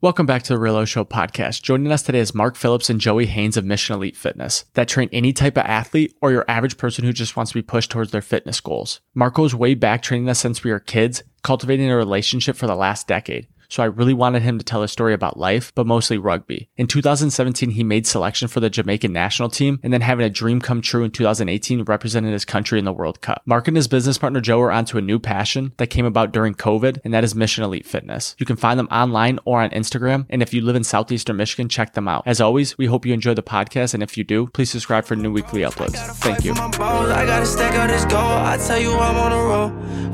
Welcome 0.00 0.26
back 0.26 0.44
to 0.44 0.52
the 0.52 0.60
Real 0.60 0.76
O 0.76 0.84
Show 0.84 1.04
podcast. 1.04 1.62
Joining 1.62 1.90
us 1.90 2.02
today 2.02 2.20
is 2.20 2.32
Mark 2.32 2.54
Phillips 2.54 2.88
and 2.88 3.00
Joey 3.00 3.26
Haynes 3.26 3.56
of 3.56 3.64
Mission 3.64 3.96
Elite 3.96 4.16
Fitness 4.16 4.64
that 4.74 4.86
train 4.86 5.08
any 5.10 5.32
type 5.32 5.56
of 5.56 5.64
athlete 5.64 6.14
or 6.22 6.30
your 6.30 6.44
average 6.46 6.76
person 6.76 7.04
who 7.04 7.12
just 7.12 7.36
wants 7.36 7.50
to 7.50 7.58
be 7.58 7.62
pushed 7.62 7.90
towards 7.90 8.12
their 8.12 8.22
fitness 8.22 8.60
goals. 8.60 9.00
Mark 9.12 9.34
goes 9.34 9.56
way 9.56 9.74
back 9.74 10.00
training 10.00 10.28
us 10.28 10.38
since 10.38 10.62
we 10.62 10.70
were 10.70 10.78
kids, 10.78 11.24
cultivating 11.42 11.90
a 11.90 11.96
relationship 11.96 12.54
for 12.54 12.68
the 12.68 12.76
last 12.76 13.08
decade 13.08 13.48
so 13.68 13.82
I 13.82 13.86
really 13.86 14.14
wanted 14.14 14.42
him 14.42 14.58
to 14.58 14.64
tell 14.64 14.82
a 14.82 14.88
story 14.88 15.14
about 15.14 15.38
life, 15.38 15.72
but 15.74 15.86
mostly 15.86 16.18
rugby. 16.18 16.68
In 16.76 16.86
2017, 16.86 17.70
he 17.70 17.84
made 17.84 18.06
selection 18.06 18.48
for 18.48 18.60
the 18.60 18.70
Jamaican 18.70 19.12
national 19.12 19.50
team 19.50 19.78
and 19.82 19.92
then 19.92 20.00
having 20.00 20.24
a 20.24 20.30
dream 20.30 20.60
come 20.60 20.80
true 20.80 21.04
in 21.04 21.10
2018 21.10 21.82
representing 21.82 22.32
his 22.32 22.44
country 22.44 22.78
in 22.78 22.84
the 22.84 22.92
World 22.92 23.20
Cup. 23.20 23.42
Mark 23.44 23.68
and 23.68 23.76
his 23.76 23.88
business 23.88 24.18
partner 24.18 24.40
Joe 24.40 24.60
are 24.60 24.72
onto 24.72 24.98
a 24.98 25.02
new 25.02 25.18
passion 25.18 25.72
that 25.76 25.88
came 25.88 26.06
about 26.06 26.32
during 26.32 26.54
COVID, 26.54 26.98
and 27.04 27.12
that 27.12 27.24
is 27.24 27.34
Mission 27.34 27.64
Elite 27.64 27.86
Fitness. 27.86 28.34
You 28.38 28.46
can 28.46 28.56
find 28.56 28.78
them 28.78 28.88
online 28.90 29.38
or 29.44 29.60
on 29.60 29.70
Instagram, 29.70 30.26
and 30.30 30.42
if 30.42 30.54
you 30.54 30.62
live 30.62 30.76
in 30.76 30.84
southeastern 30.84 31.36
Michigan, 31.36 31.68
check 31.68 31.94
them 31.94 32.08
out. 32.08 32.22
As 32.26 32.40
always, 32.40 32.76
we 32.78 32.86
hope 32.86 33.04
you 33.04 33.12
enjoy 33.12 33.34
the 33.34 33.42
podcast, 33.42 33.94
and 33.94 34.02
if 34.02 34.16
you 34.16 34.24
do, 34.24 34.46
please 34.48 34.70
subscribe 34.70 35.04
for 35.04 35.16
new 35.16 35.32
weekly 35.32 35.62
uploads. 35.62 35.96
Thank 36.16 36.44
you. 36.44 36.52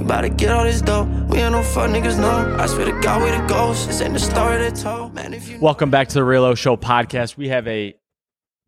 About 0.04 0.20
to 0.22 0.28
get 0.28 0.50
all 0.50 0.64
this. 0.64 0.82
We 0.82 1.38
ain't 1.38 1.52
no 1.52 1.62
fuck 1.62 1.90
niggas, 1.90 2.18
no. 2.18 2.56
I 2.58 2.66
swear 2.66 2.86
to 2.86 3.00
God, 3.00 3.22
we 3.22 3.30
the 3.30 3.43
ghosts. 3.48 4.00
ain't 4.00 4.14
the 4.14 4.18
story 4.18 4.58
that 4.58 4.74
told. 4.76 5.14
Man, 5.14 5.34
if 5.34 5.48
you 5.48 5.58
Welcome 5.58 5.90
back 5.90 6.08
to 6.08 6.14
the 6.14 6.24
Real 6.24 6.44
O 6.44 6.54
Show 6.54 6.76
podcast. 6.76 7.36
We 7.36 7.48
have 7.48 7.66
a 7.68 7.94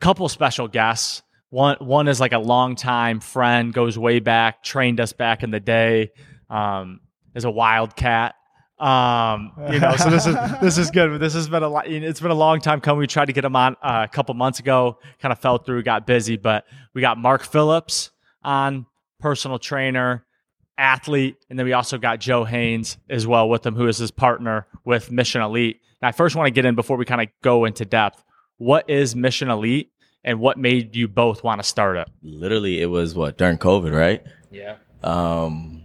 couple 0.01 0.29
special 0.29 0.69
guests. 0.69 1.23
One 1.51 1.77
one 1.81 2.09
is 2.09 2.21
like 2.21 2.33
a 2.33 2.39
longtime 2.39 3.21
friend, 3.21 3.73
goes 3.73 3.99
way 3.99 4.21
back, 4.21 4.63
trained 4.63 5.01
us 5.01 5.13
back 5.13 5.43
in 5.43 5.51
the 5.51 5.61
day. 5.61 6.11
Um, 6.51 7.01
is 7.35 7.45
a 7.45 7.51
wildcat. 7.51 8.35
Um, 8.79 9.53
you 9.73 9.81
know, 9.81 9.97
so 9.97 10.11
this 10.11 10.27
is 10.27 10.37
this 10.61 10.79
is 10.79 10.91
good. 10.91 11.21
This 11.21 11.35
has 11.35 11.49
been 11.49 11.63
a 11.63 11.69
lot. 11.69 11.87
It's 11.87 12.21
been 12.21 12.31
a 12.31 12.35
long 12.35 12.61
time 12.61 12.81
coming. 12.81 12.99
We 12.99 13.07
tried 13.07 13.27
to 13.27 13.33
get 13.33 13.45
him 13.45 13.57
on 13.57 13.77
uh, 13.83 14.07
a 14.07 14.13
couple 14.13 14.35
months 14.35 14.59
ago, 14.59 14.99
kind 15.21 15.33
of 15.33 15.39
fell 15.39 15.59
through, 15.59 15.83
got 15.85 16.07
busy, 16.07 16.37
but 16.37 16.65
we 16.93 17.01
got 17.01 17.17
Mark 17.17 17.43
Phillips 17.45 18.11
on, 18.43 18.87
personal 19.21 19.59
trainer, 19.59 20.26
athlete. 20.79 21.37
And 21.49 21.59
then 21.59 21.67
we 21.67 21.73
also 21.73 21.99
got 21.99 22.21
Joe 22.21 22.45
Haynes 22.45 22.99
as 23.09 23.27
well 23.27 23.49
with 23.49 23.65
him, 23.65 23.75
who 23.75 23.87
is 23.87 23.99
his 23.99 24.11
partner 24.11 24.67
with 24.85 25.11
Mission 25.11 25.43
Elite. 25.43 25.81
And 26.01 26.09
I 26.09 26.13
first 26.13 26.37
want 26.37 26.47
to 26.47 26.51
get 26.51 26.65
in 26.65 26.75
before 26.75 26.97
we 26.97 27.05
kind 27.05 27.21
of 27.21 27.29
go 27.43 27.65
into 27.65 27.85
depth. 27.85 28.23
What 28.59 28.89
is 28.89 29.15
Mission 29.15 29.51
Elite 29.51 29.93
and 30.25 30.41
what 30.41 30.59
made 30.59 30.97
you 30.97 31.09
both 31.09 31.43
want 31.45 31.61
to 31.61 31.67
start 31.67 31.97
it? 31.97 32.09
Literally, 32.23 32.81
it 32.81 32.87
was 32.87 33.15
what 33.15 33.39
during 33.39 33.59
COVID, 33.59 33.95
right? 33.95 34.23
Yeah. 34.51 34.77
Um, 35.03 35.83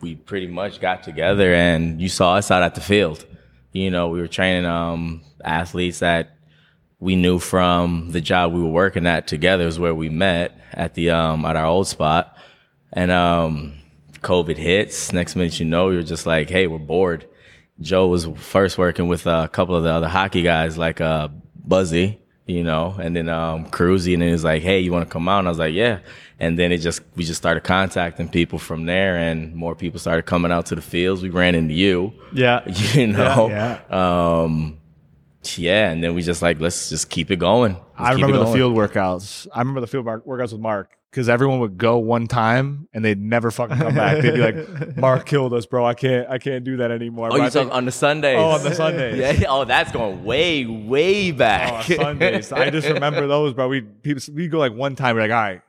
we 0.00 0.14
pretty 0.14 0.46
much 0.46 0.80
got 0.80 1.02
together 1.02 1.52
and 1.52 2.00
you 2.00 2.08
saw 2.08 2.34
us 2.34 2.50
out 2.50 2.62
at 2.62 2.74
the 2.74 2.80
field. 2.80 3.24
You 3.72 3.90
know, 3.90 4.08
we 4.08 4.20
were 4.20 4.28
training 4.28 4.64
um, 4.64 5.22
athletes 5.44 5.98
that 5.98 6.36
we 7.00 7.16
knew 7.16 7.38
from 7.38 8.10
the 8.10 8.20
job 8.20 8.52
we 8.52 8.60
were 8.60 8.68
working 8.68 9.06
at 9.06 9.26
together 9.26 9.66
is 9.66 9.78
where 9.78 9.94
we 9.94 10.08
met 10.08 10.58
at 10.72 10.94
the 10.94 11.10
um, 11.10 11.44
at 11.44 11.56
our 11.56 11.66
old 11.66 11.86
spot. 11.86 12.36
And 12.92 13.10
um, 13.10 13.74
COVID 14.22 14.56
hits. 14.56 15.12
Next 15.12 15.36
minute 15.36 15.58
you 15.58 15.66
know, 15.66 15.90
you're 15.90 16.02
just 16.02 16.26
like, 16.26 16.50
hey, 16.50 16.66
we're 16.66 16.78
bored. 16.78 17.26
Joe 17.80 18.08
was 18.08 18.26
first 18.36 18.76
working 18.76 19.08
with 19.08 19.26
a 19.26 19.48
couple 19.52 19.76
of 19.76 19.84
the 19.84 19.90
other 19.90 20.08
hockey 20.08 20.42
guys 20.42 20.76
like 20.76 21.00
uh, 21.00 21.28
Buzzy, 21.54 22.20
you 22.46 22.64
know, 22.64 22.96
and 23.00 23.14
then 23.14 23.28
um, 23.28 23.66
Cruzy, 23.66 24.14
and 24.14 24.22
then 24.22 24.30
he's 24.30 24.42
like, 24.44 24.62
hey, 24.62 24.80
you 24.80 24.90
want 24.90 25.08
to 25.08 25.12
come 25.12 25.28
out? 25.28 25.38
And 25.40 25.48
I 25.48 25.50
was 25.50 25.58
like, 25.58 25.74
yeah. 25.74 26.00
And 26.40 26.58
then 26.58 26.72
it 26.72 26.78
just 26.78 27.02
we 27.14 27.24
just 27.24 27.38
started 27.38 27.64
contacting 27.64 28.28
people 28.28 28.58
from 28.58 28.86
there, 28.86 29.16
and 29.16 29.54
more 29.54 29.74
people 29.74 30.00
started 30.00 30.22
coming 30.22 30.50
out 30.50 30.66
to 30.66 30.74
the 30.74 30.82
fields. 30.82 31.22
We 31.22 31.30
ran 31.30 31.54
into 31.54 31.74
you, 31.74 32.12
yeah, 32.32 32.62
you 32.68 33.08
know, 33.08 33.48
yeah. 33.48 33.80
yeah. 33.88 34.42
Um, 34.42 34.78
yeah, 35.56 35.90
and 35.90 36.02
then 36.02 36.14
we 36.14 36.22
just 36.22 36.42
like 36.42 36.60
let's 36.60 36.88
just 36.88 37.10
keep 37.10 37.30
it 37.30 37.36
going. 37.36 37.74
Let's 37.74 37.84
I 37.96 38.12
remember 38.12 38.38
the 38.38 38.52
field 38.52 38.76
workouts. 38.76 39.46
I 39.52 39.60
remember 39.60 39.80
the 39.80 39.86
field 39.86 40.04
workouts 40.06 40.52
with 40.52 40.60
Mark 40.60 40.97
because 41.10 41.28
everyone 41.28 41.60
would 41.60 41.78
go 41.78 41.98
one 41.98 42.26
time 42.26 42.88
and 42.92 43.04
they'd 43.04 43.20
never 43.20 43.50
fucking 43.50 43.76
come 43.76 43.94
back. 43.94 44.22
They'd 44.22 44.34
be 44.34 44.40
like, 44.40 44.96
"Mark 44.96 45.26
killed 45.26 45.54
us, 45.54 45.66
bro. 45.66 45.84
I 45.84 45.94
can't, 45.94 46.28
I 46.28 46.38
can't 46.38 46.64
do 46.64 46.78
that 46.78 46.90
anymore." 46.90 47.30
Oh, 47.32 47.36
you 47.36 47.50
talking 47.50 47.70
on 47.70 47.84
the 47.84 47.92
Sundays? 47.92 48.38
Oh, 48.38 48.50
on 48.50 48.62
the 48.62 48.74
Sundays. 48.74 49.18
yeah. 49.40 49.46
Oh, 49.48 49.64
that's 49.64 49.90
going 49.92 50.24
way, 50.24 50.66
way 50.66 51.30
back. 51.30 51.90
Oh, 51.90 51.94
Sundays. 51.94 52.52
I 52.52 52.70
just 52.70 52.88
remember 52.88 53.26
those, 53.26 53.54
bro. 53.54 53.68
We 53.68 53.86
we 54.32 54.48
go 54.48 54.58
like 54.58 54.74
one 54.74 54.96
time. 54.96 55.16
We're 55.16 55.22
like, 55.22 55.30
all 55.30 55.36
right. 55.36 55.62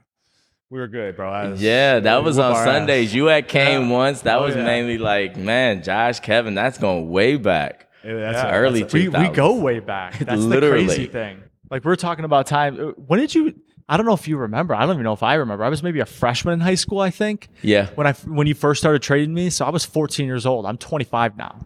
We 0.71 0.79
were 0.79 0.87
good, 0.87 1.15
bro. 1.15 1.31
Was, 1.49 1.61
yeah, 1.61 1.99
that 1.99 2.23
was 2.23 2.37
on 2.37 2.55
Sundays. 2.55 3.09
Ass. 3.09 3.15
You 3.15 3.25
had 3.25 3.47
came 3.47 3.89
yeah. 3.89 3.95
once. 3.95 4.21
That 4.21 4.37
oh, 4.37 4.43
was 4.43 4.55
yeah. 4.55 4.63
mainly 4.63 4.99
like, 4.99 5.35
man, 5.35 5.81
Josh, 5.81 6.19
Kevin. 6.19 6.53
That's 6.53 6.77
going 6.77 7.09
way 7.09 7.37
back. 7.37 7.87
Yeah, 8.03 8.13
that's 8.15 8.43
yeah, 8.43 8.51
early. 8.51 8.81
That's, 8.81 8.93
we 8.93 9.09
we 9.09 9.29
go 9.29 9.55
way 9.55 9.79
back. 9.79 10.19
That's 10.19 10.41
Literally. 10.41 10.85
the 10.85 10.93
crazy 10.93 11.07
thing. 11.07 11.43
Like 11.71 11.85
we're 11.85 11.95
talking 11.95 12.25
about 12.25 12.45
time. 12.45 12.79
Uh, 12.79 12.91
when 12.91 13.19
did 13.19 13.33
you? 13.33 13.55
I 13.89 13.97
don't 13.97 14.05
know 14.05 14.13
if 14.13 14.27
you 14.27 14.37
remember. 14.37 14.75
I 14.75 14.85
don't 14.85 14.93
even 14.93 15.03
know 15.03 15.13
if 15.13 15.23
I 15.23 15.33
remember. 15.33 15.63
I 15.63 15.69
was 15.69 15.81
maybe 15.81 15.99
a 15.99 16.05
freshman 16.05 16.53
in 16.53 16.59
high 16.59 16.75
school, 16.75 16.99
I 16.99 17.09
think. 17.09 17.49
Yeah. 17.63 17.87
When 17.95 18.05
I 18.05 18.13
when 18.13 18.45
you 18.45 18.53
first 18.53 18.79
started 18.79 19.01
trading 19.01 19.33
me, 19.33 19.49
so 19.49 19.65
I 19.65 19.71
was 19.71 19.83
14 19.83 20.27
years 20.27 20.45
old. 20.45 20.67
I'm 20.67 20.77
25 20.77 21.35
now. 21.35 21.65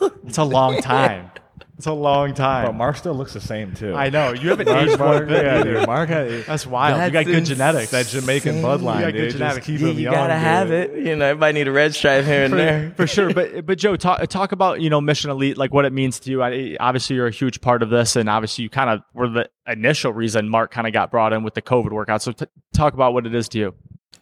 it's 0.26 0.38
a 0.38 0.44
long 0.44 0.82
time. 0.82 1.30
It's 1.76 1.86
a 1.86 1.92
long 1.92 2.34
time. 2.34 2.66
But 2.66 2.74
Mark 2.74 2.96
still 2.96 3.14
looks 3.14 3.32
the 3.32 3.40
same 3.40 3.74
too. 3.74 3.94
I 3.94 4.08
know. 4.08 4.32
You 4.32 4.50
haven't 4.50 4.68
aged 4.68 4.98
one 4.98 5.26
bit. 5.26 5.44
Yeah, 5.44 5.62
dude. 5.64 5.86
Mark 5.86 6.08
had, 6.08 6.28
That's 6.46 6.66
wild. 6.66 7.00
That's 7.00 7.08
you 7.08 7.12
got 7.12 7.24
good 7.24 7.34
insane. 7.34 7.56
genetics. 7.56 7.90
That 7.90 8.06
Jamaican 8.06 8.62
bloodline. 8.62 8.96
You 8.96 9.02
got 9.06 9.12
good 9.12 9.30
genetics. 9.32 9.66
Keep 9.66 9.80
yeah, 9.80 9.86
you 9.88 9.92
young, 9.94 10.14
gotta 10.14 10.34
dude. 10.34 10.42
have 10.42 10.70
it. 10.70 11.04
You 11.04 11.16
know, 11.16 11.24
everybody 11.24 11.54
need 11.54 11.66
a 11.66 11.72
red 11.72 11.92
stripe 11.92 12.24
here 12.24 12.44
and 12.44 12.52
for, 12.52 12.56
there. 12.56 12.94
For 12.96 13.06
sure. 13.08 13.34
But 13.34 13.66
but 13.66 13.78
Joe, 13.78 13.96
talk 13.96 14.24
talk 14.28 14.52
about, 14.52 14.80
you 14.80 14.88
know, 14.88 15.00
Mission 15.00 15.30
Elite, 15.30 15.58
like 15.58 15.72
what 15.72 15.84
it 15.84 15.92
means 15.92 16.20
to 16.20 16.30
you. 16.30 16.42
I, 16.42 16.76
obviously 16.78 17.16
you're 17.16 17.26
a 17.26 17.32
huge 17.32 17.60
part 17.60 17.82
of 17.82 17.90
this 17.90 18.14
and 18.14 18.28
obviously 18.28 18.62
you 18.62 18.70
kind 18.70 18.90
of 18.90 19.00
were 19.12 19.28
the 19.28 19.50
initial 19.66 20.12
reason 20.12 20.48
Mark 20.48 20.70
kind 20.70 20.86
of 20.86 20.92
got 20.92 21.10
brought 21.10 21.32
in 21.32 21.42
with 21.42 21.54
the 21.54 21.62
COVID 21.62 21.90
workout. 21.90 22.22
So 22.22 22.30
t- 22.30 22.46
talk 22.72 22.94
about 22.94 23.14
what 23.14 23.26
it 23.26 23.34
is 23.34 23.48
to 23.48 23.58
you. 23.58 23.74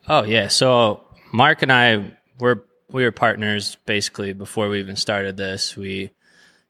Oh 0.08 0.24
yeah. 0.24 0.48
So 0.48 1.04
Mark 1.32 1.60
and 1.60 1.70
I 1.70 2.16
were 2.38 2.64
we 2.90 3.04
were 3.04 3.12
partners 3.12 3.76
basically 3.84 4.32
before 4.32 4.70
we 4.70 4.80
even 4.80 4.96
started 4.96 5.36
this. 5.36 5.76
We 5.76 6.12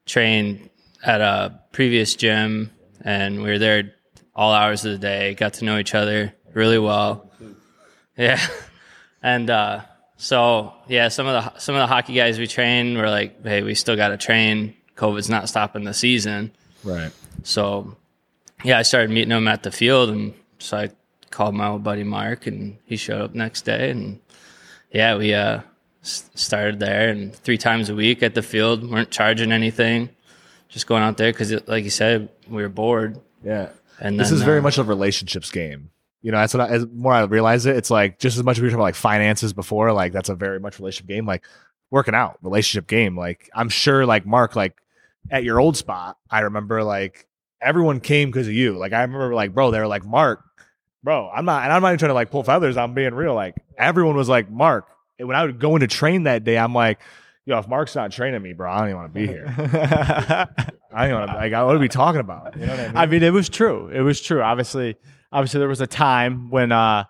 trained 0.07 0.71
at 1.03 1.21
a 1.21 1.61
previous 1.73 2.15
gym, 2.15 2.71
and 3.01 3.43
we 3.43 3.51
were 3.51 3.59
there 3.59 3.95
all 4.35 4.53
hours 4.53 4.85
of 4.85 4.93
the 4.93 4.99
day. 4.99 5.35
Got 5.35 5.55
to 5.55 5.65
know 5.65 5.79
each 5.79 5.95
other 5.95 6.33
really 6.55 6.79
well. 6.79 7.31
Yeah, 8.17 8.41
and 9.23 9.49
uh, 9.51 9.83
so 10.17 10.73
yeah, 10.89 11.09
some 11.09 11.27
of 11.27 11.45
the 11.45 11.59
some 11.59 11.75
of 11.75 11.81
the 11.81 11.87
hockey 11.87 12.15
guys 12.15 12.39
we 12.39 12.47
trained 12.47 12.97
were 12.97 13.11
like, 13.11 13.43
"Hey, 13.43 13.63
we 13.63 13.75
still 13.75 13.97
got 13.97 14.09
to 14.09 14.17
train. 14.17 14.75
COVID's 14.97 15.31
not 15.31 15.49
stopping 15.49 15.85
the 15.85 15.95
season." 15.95 16.53
Right. 16.85 17.13
So 17.43 17.97
yeah, 18.65 18.79
I 18.79 18.83
started 18.83 19.11
meeting 19.11 19.31
them 19.31 19.49
at 19.49 19.63
the 19.63 19.73
field, 19.73 20.11
and 20.11 20.35
so 20.59 20.79
I 20.79 20.91
called 21.31 21.55
my 21.55 21.69
old 21.69 21.83
buddy 21.83 22.05
Mark, 22.05 22.47
and 22.47 22.79
he 22.85 22.97
showed 22.97 23.21
up 23.21 23.35
next 23.35 23.63
day, 23.63 23.91
and 23.91 24.21
yeah, 24.93 25.17
we 25.17 25.35
uh, 25.35 25.63
started 26.03 26.81
there, 26.81 27.09
and 27.09 27.35
three 27.35 27.59
times 27.59 27.89
a 27.89 27.95
week 27.95 28.23
at 28.23 28.35
the 28.35 28.43
field, 28.43 28.89
weren't 28.91 29.11
charging 29.11 29.53
anything 29.53 30.11
just 30.69 30.87
going 30.87 31.03
out 31.03 31.17
there 31.17 31.33
because, 31.33 31.53
like 31.69 31.85
you 31.85 31.91
said, 31.91 32.29
we 32.49 32.63
were 32.63 32.69
bored. 32.69 33.21
Yeah. 33.45 33.69
And 34.01 34.19
this 34.19 34.31
then, 34.31 34.39
is 34.39 34.43
very 34.43 34.59
uh, 34.59 34.63
much 34.63 34.79
a 34.79 34.83
relationships 34.83 35.51
game. 35.51 35.91
You 36.23 36.33
know, 36.33 36.39
that's 36.39 36.55
what 36.55 36.71
I, 36.71 36.75
as 36.75 36.87
more 36.87 37.13
I 37.13 37.23
realize 37.25 37.67
it, 37.67 37.77
it's 37.77 37.91
like 37.91 38.19
just 38.19 38.39
as 38.39 38.45
much 38.45 38.57
as 38.57 38.63
we 38.63 38.67
were 38.67 38.71
talking 38.71 38.81
about 38.81 38.85
like 38.85 38.95
finances 38.95 39.53
before, 39.53 39.93
like 39.93 40.13
that's 40.13 40.29
a 40.29 40.35
very 40.35 40.61
much 40.61 40.79
relationship 40.79 41.09
game. 41.09 41.27
Like 41.27 41.45
working 41.91 42.15
out, 42.15 42.39
relationship 42.43 42.87
game. 42.87 43.17
Like 43.17 43.51
I'm 43.55 43.69
sure, 43.69 44.07
like 44.07 44.25
Mark, 44.25 44.57
like 44.57 44.77
at 45.31 45.45
your 45.45 45.61
old 45.61 45.77
spot, 45.77 46.17
I 46.31 46.41
remember 46.41 46.83
like 46.83 47.27
everyone 47.61 48.01
came 48.01 48.31
because 48.31 48.47
of 48.47 48.55
you. 48.55 48.79
Like 48.79 48.93
I 48.93 49.03
remember, 49.03 49.35
like 49.35 49.53
bro, 49.53 49.71
they 49.71 49.79
were 49.79 49.87
like 49.87 50.05
Mark, 50.05 50.43
bro. 51.05 51.29
I'm 51.29 51.45
not, 51.45 51.65
and 51.65 51.73
I'm 51.73 51.83
not 51.83 51.89
even 51.89 51.99
trying 51.99 52.11
to 52.11 52.15
like 52.15 52.31
pull 52.31 52.45
feathers. 52.45 52.77
I'm 52.77 52.95
being 52.95 53.15
real. 53.15 53.35
Like 53.35 53.57
everyone 53.77 54.17
was 54.17 54.29
like 54.29 54.51
Mark. 54.51 54.87
And 55.23 55.29
when 55.29 55.37
I 55.37 55.45
would 55.45 55.61
go 55.61 55.77
into 55.77 55.87
train 55.87 56.25
that 56.25 56.43
day, 56.43 56.59
I'm 56.59 56.75
like, 56.75 56.99
yo, 57.45 57.57
if 57.57 57.69
Mark's 57.69 57.95
not 57.95 58.11
training 58.11 58.43
me, 58.43 58.55
bro, 58.55 58.73
I 58.73 58.79
don't 58.81 58.89
even 58.89 58.97
want 58.97 59.15
to 59.15 59.21
be 59.21 59.27
here. 59.29 59.47
I 60.93 61.07
don't 61.07 61.21
want 61.21 61.31
to, 61.31 61.37
like, 61.37 61.53
what 61.53 61.77
are 61.77 61.79
we 61.79 61.89
talking 61.89 62.21
about? 62.21 62.59
You 62.59 62.67
know 62.67 62.73
what 62.73 62.81
I 62.81 62.87
mean? 62.89 62.97
I 62.97 63.07
mean, 63.07 63.23
it 63.23 63.33
was 63.33 63.49
true. 63.49 63.89
It 63.89 64.01
was 64.01 64.21
true. 64.21 64.43
Obviously, 64.43 64.97
obviously 65.31 65.61
there 65.61 65.69
was 65.69 65.81
a 65.81 65.87
time 65.87 66.51
when, 66.51 66.73
uh, 66.73 67.05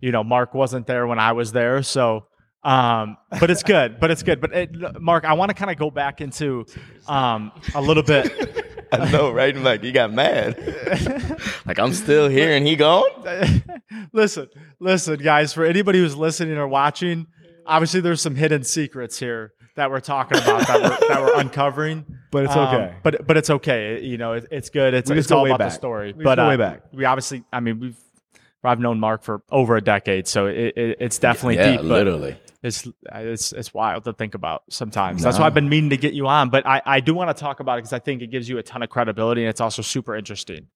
you 0.00 0.12
know, 0.12 0.24
Mark 0.24 0.54
wasn't 0.54 0.86
there 0.86 1.06
when 1.06 1.18
I 1.18 1.32
was 1.32 1.52
there. 1.52 1.82
So, 1.82 2.24
um, 2.64 3.18
but 3.38 3.50
it's 3.50 3.62
good, 3.62 4.00
but 4.00 4.10
it's 4.10 4.22
good. 4.22 4.40
But 4.40 4.54
it, 4.54 5.00
Mark, 5.02 5.26
I 5.26 5.34
want 5.34 5.50
to 5.50 5.54
kind 5.54 5.70
of 5.70 5.76
go 5.76 5.90
back 5.90 6.22
into, 6.22 6.64
um, 7.06 7.52
a 7.74 7.82
little 7.82 8.02
bit. 8.02 8.64
I 8.92 9.10
know, 9.10 9.30
right? 9.30 9.54
Like 9.54 9.84
you 9.84 9.92
got 9.92 10.10
mad. 10.10 10.56
like 11.66 11.78
I'm 11.78 11.92
still 11.92 12.30
here 12.30 12.56
and 12.56 12.66
he 12.66 12.74
gone. 12.74 13.62
listen, 14.14 14.48
listen, 14.80 15.18
guys. 15.18 15.52
For 15.52 15.66
anybody 15.66 15.98
who's 15.98 16.16
listening 16.16 16.56
or 16.56 16.66
watching, 16.66 17.26
obviously 17.68 18.00
there's 18.00 18.20
some 18.20 18.34
hidden 18.34 18.64
secrets 18.64 19.18
here 19.18 19.52
that 19.76 19.90
we're 19.90 20.00
talking 20.00 20.38
about 20.38 20.66
that 20.66 20.82
we're, 20.82 21.08
that 21.08 21.22
we're 21.22 21.40
uncovering. 21.40 22.04
But 22.30 22.44
it's 22.46 22.56
um, 22.56 22.68
okay. 22.68 22.94
But 23.02 23.26
but 23.26 23.36
it's 23.36 23.50
okay. 23.50 24.02
You 24.02 24.18
know, 24.18 24.32
it, 24.32 24.46
it's 24.50 24.70
good. 24.70 24.94
It's, 24.94 25.10
it's 25.10 25.30
all 25.30 25.46
about 25.46 25.58
back. 25.58 25.68
the 25.70 25.74
story. 25.74 26.12
We 26.12 26.24
but 26.24 26.38
uh, 26.38 26.46
way 26.48 26.56
back. 26.56 26.82
We 26.92 27.04
obviously, 27.04 27.44
I 27.52 27.60
mean, 27.60 27.78
we've 27.78 27.96
I've 28.64 28.80
known 28.80 28.98
Mark 28.98 29.22
for 29.22 29.42
over 29.50 29.76
a 29.76 29.80
decade, 29.80 30.26
so 30.26 30.46
it, 30.46 30.76
it, 30.76 30.96
it's 31.00 31.18
definitely 31.18 31.56
yeah, 31.56 31.72
deep. 31.72 31.82
literally. 31.82 32.36
It's 32.60 32.88
it's 33.14 33.52
it's 33.52 33.72
wild 33.72 34.04
to 34.04 34.12
think 34.12 34.34
about 34.34 34.64
sometimes. 34.68 35.22
That's 35.22 35.38
why 35.38 35.46
I've 35.46 35.54
been 35.54 35.68
meaning 35.68 35.90
to 35.90 35.96
get 35.96 36.12
you 36.12 36.26
on, 36.26 36.50
but 36.50 36.66
I, 36.66 36.82
I 36.84 37.00
do 37.00 37.14
want 37.14 37.34
to 37.34 37.40
talk 37.40 37.60
about 37.60 37.78
it 37.78 37.82
because 37.82 37.92
I 37.92 38.00
think 38.00 38.20
it 38.20 38.32
gives 38.32 38.48
you 38.48 38.58
a 38.58 38.64
ton 38.64 38.82
of 38.82 38.90
credibility 38.90 39.42
and 39.42 39.48
it's 39.48 39.60
also 39.60 39.80
super 39.80 40.16
interesting. 40.16 40.66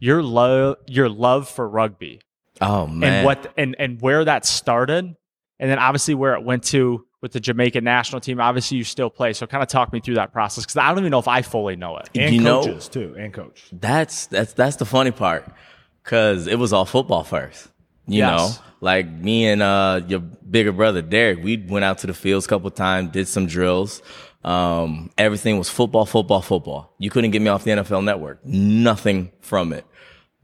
Your 0.00 0.20
love 0.20 0.78
your 0.88 1.08
love 1.08 1.48
for 1.48 1.68
rugby 1.68 2.20
Oh 2.60 2.88
man. 2.88 3.12
and 3.12 3.24
what 3.24 3.52
and 3.56 3.76
and 3.78 4.00
where 4.00 4.24
that 4.24 4.44
started, 4.44 5.14
and 5.60 5.70
then 5.70 5.78
obviously 5.78 6.14
where 6.14 6.34
it 6.34 6.42
went 6.44 6.64
to 6.64 7.04
with 7.20 7.32
the 7.32 7.40
Jamaican 7.40 7.82
national 7.82 8.20
team. 8.20 8.40
Obviously, 8.40 8.78
you 8.78 8.84
still 8.84 9.10
play, 9.10 9.32
so 9.32 9.46
kind 9.46 9.62
of 9.62 9.68
talk 9.68 9.92
me 9.92 9.98
through 10.00 10.14
that 10.14 10.32
process 10.32 10.64
because 10.64 10.76
I 10.76 10.88
don't 10.88 10.98
even 11.00 11.10
know 11.10 11.18
if 11.18 11.26
I 11.28 11.42
fully 11.42 11.74
know 11.76 11.96
it. 11.98 12.08
And 12.14 12.34
You 12.34 12.40
know- 12.40 12.62
coaches 12.62 12.88
too, 12.88 13.14
and 13.18 13.32
coach. 13.34 13.64
That's 13.72 14.26
that's 14.26 14.52
that's 14.52 14.76
the 14.76 14.84
funny 14.86 15.10
part, 15.10 15.44
cause 16.04 16.46
it 16.46 16.58
was 16.58 16.72
all 16.72 16.84
football 16.84 17.24
first. 17.24 17.68
You 18.06 18.18
Yes. 18.18 18.38
know, 18.58 18.64
like 18.80 19.08
me 19.10 19.46
and 19.48 19.60
uh 19.62 20.00
your 20.06 20.20
bigger 20.20 20.72
brother 20.72 21.02
Derek, 21.02 21.42
we 21.42 21.56
went 21.56 21.84
out 21.84 21.98
to 21.98 22.06
the 22.06 22.14
fields 22.14 22.46
a 22.46 22.48
couple 22.48 22.70
times, 22.70 23.10
did 23.10 23.28
some 23.28 23.46
drills. 23.46 24.00
Um, 24.44 25.10
everything 25.18 25.58
was 25.58 25.68
football, 25.68 26.06
football, 26.06 26.40
football. 26.40 26.94
You 26.98 27.10
couldn't 27.10 27.32
get 27.32 27.42
me 27.42 27.48
off 27.48 27.64
the 27.64 27.72
NFL 27.72 28.04
Network. 28.04 28.38
Nothing 28.46 29.32
from 29.40 29.72
it. 29.72 29.84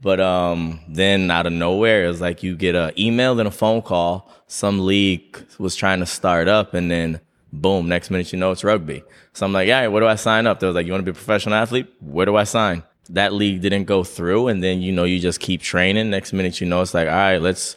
But 0.05 0.19
um, 0.19 0.81
then 0.87 1.31
out 1.31 1.47
of 1.47 1.53
nowhere, 1.53 2.05
it 2.05 2.07
was 2.07 2.21
like 2.21 2.43
you 2.43 2.55
get 2.55 2.75
an 2.75 2.91
email, 2.95 3.33
then 3.33 3.47
a 3.47 3.51
phone 3.51 3.81
call. 3.81 4.29
Some 4.45 4.85
league 4.85 5.43
was 5.57 5.75
trying 5.75 5.99
to 5.99 6.05
start 6.05 6.47
up, 6.47 6.75
and 6.75 6.91
then 6.91 7.21
boom, 7.51 7.87
next 7.87 8.11
minute 8.11 8.31
you 8.31 8.37
know 8.37 8.51
it's 8.51 8.63
rugby. 8.63 9.01
So 9.33 9.47
I'm 9.47 9.51
like, 9.51 9.67
yeah, 9.67 9.87
where 9.87 10.01
do 10.01 10.07
I 10.07 10.13
sign 10.13 10.45
up? 10.45 10.59
They 10.59 10.67
was 10.67 10.75
like, 10.75 10.85
you 10.85 10.91
want 10.91 11.03
to 11.03 11.11
be 11.11 11.17
a 11.17 11.19
professional 11.19 11.55
athlete? 11.55 11.91
Where 12.01 12.27
do 12.27 12.35
I 12.35 12.43
sign? 12.43 12.83
That 13.09 13.33
league 13.33 13.61
didn't 13.61 13.85
go 13.85 14.03
through, 14.03 14.49
and 14.49 14.63
then 14.63 14.79
you 14.83 14.91
know 14.91 15.05
you 15.05 15.19
just 15.19 15.39
keep 15.39 15.61
training. 15.63 16.11
Next 16.11 16.33
minute 16.33 16.61
you 16.61 16.67
know 16.67 16.83
it's 16.83 16.93
like, 16.93 17.07
all 17.07 17.15
right, 17.15 17.41
let's 17.41 17.75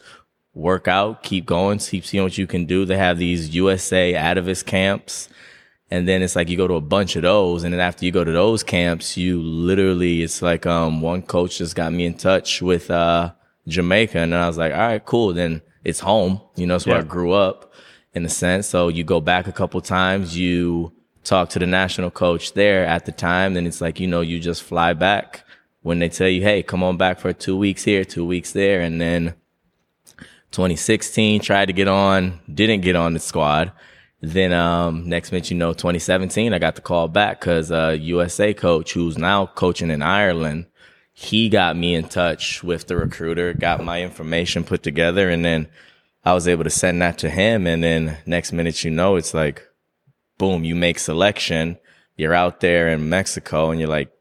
work 0.52 0.86
out, 0.86 1.22
keep 1.22 1.46
going, 1.46 1.78
keep 1.78 2.04
seeing 2.04 2.24
what 2.24 2.36
you 2.36 2.46
can 2.46 2.66
do. 2.66 2.84
They 2.84 2.98
have 2.98 3.16
these 3.16 3.54
USA 3.54 4.12
Atavis 4.12 4.62
camps. 4.62 5.30
And 5.90 6.06
then 6.06 6.22
it's 6.22 6.36
like 6.36 6.48
you 6.50 6.56
go 6.56 6.68
to 6.68 6.74
a 6.74 6.82
bunch 6.82 7.16
of 7.16 7.22
those, 7.22 7.64
and 7.64 7.72
then 7.72 7.80
after 7.80 8.04
you 8.04 8.12
go 8.12 8.22
to 8.22 8.32
those 8.32 8.62
camps, 8.62 9.16
you 9.16 9.40
literally 9.40 10.22
it's 10.22 10.42
like 10.42 10.66
um 10.66 11.00
one 11.00 11.22
coach 11.22 11.58
just 11.58 11.74
got 11.74 11.92
me 11.92 12.04
in 12.04 12.14
touch 12.14 12.60
with 12.60 12.90
uh 12.90 13.32
Jamaica, 13.66 14.18
and 14.18 14.32
then 14.32 14.40
I 14.40 14.46
was 14.46 14.58
like, 14.58 14.72
all 14.72 14.78
right, 14.78 15.04
cool. 15.04 15.32
Then 15.32 15.62
it's 15.84 16.00
home, 16.00 16.40
you 16.56 16.66
know, 16.66 16.76
it's 16.76 16.86
where 16.86 16.98
I 16.98 17.02
grew 17.02 17.32
up 17.32 17.72
in 18.12 18.24
a 18.24 18.28
sense. 18.28 18.66
So 18.66 18.88
you 18.88 19.04
go 19.04 19.20
back 19.20 19.46
a 19.46 19.52
couple 19.52 19.80
times, 19.80 20.36
you 20.36 20.92
talk 21.24 21.48
to 21.50 21.58
the 21.58 21.66
national 21.66 22.10
coach 22.10 22.52
there 22.52 22.84
at 22.84 23.06
the 23.06 23.12
time, 23.12 23.54
then 23.54 23.66
it's 23.66 23.80
like 23.80 23.98
you 23.98 24.06
know 24.06 24.20
you 24.20 24.40
just 24.40 24.62
fly 24.62 24.92
back 24.92 25.44
when 25.82 26.00
they 26.00 26.08
tell 26.08 26.28
you, 26.28 26.42
hey, 26.42 26.62
come 26.62 26.82
on 26.82 26.96
back 26.96 27.18
for 27.18 27.32
two 27.32 27.56
weeks 27.56 27.84
here, 27.84 28.04
two 28.04 28.26
weeks 28.26 28.52
there, 28.52 28.80
and 28.80 29.00
then 29.00 29.34
2016 30.50 31.40
tried 31.40 31.66
to 31.66 31.72
get 31.72 31.88
on, 31.88 32.40
didn't 32.52 32.80
get 32.80 32.96
on 32.96 33.14
the 33.14 33.20
squad. 33.20 33.72
Then 34.20 34.52
um, 34.52 35.08
next 35.08 35.30
minute, 35.30 35.50
you 35.50 35.56
know, 35.56 35.72
2017, 35.72 36.52
I 36.52 36.58
got 36.58 36.74
the 36.74 36.80
call 36.80 37.06
back 37.06 37.40
because 37.40 37.70
uh, 37.70 37.96
USA 38.00 38.52
coach, 38.52 38.92
who's 38.92 39.16
now 39.16 39.46
coaching 39.46 39.90
in 39.90 40.02
Ireland, 40.02 40.66
he 41.12 41.48
got 41.48 41.76
me 41.76 41.94
in 41.94 42.08
touch 42.08 42.62
with 42.62 42.86
the 42.86 42.96
recruiter, 42.96 43.52
got 43.52 43.84
my 43.84 44.02
information 44.02 44.64
put 44.64 44.82
together, 44.82 45.30
and 45.30 45.44
then 45.44 45.68
I 46.24 46.32
was 46.32 46.48
able 46.48 46.64
to 46.64 46.70
send 46.70 47.00
that 47.02 47.18
to 47.18 47.30
him. 47.30 47.66
And 47.66 47.82
then 47.82 48.18
next 48.26 48.52
minute, 48.52 48.84
you 48.84 48.90
know, 48.90 49.16
it's 49.16 49.34
like, 49.34 49.66
boom, 50.36 50.64
you 50.64 50.74
make 50.74 50.98
selection. 50.98 51.78
You're 52.16 52.34
out 52.34 52.60
there 52.60 52.88
in 52.88 53.08
Mexico, 53.08 53.70
and 53.70 53.78
you're 53.78 53.88
like, 53.88 54.12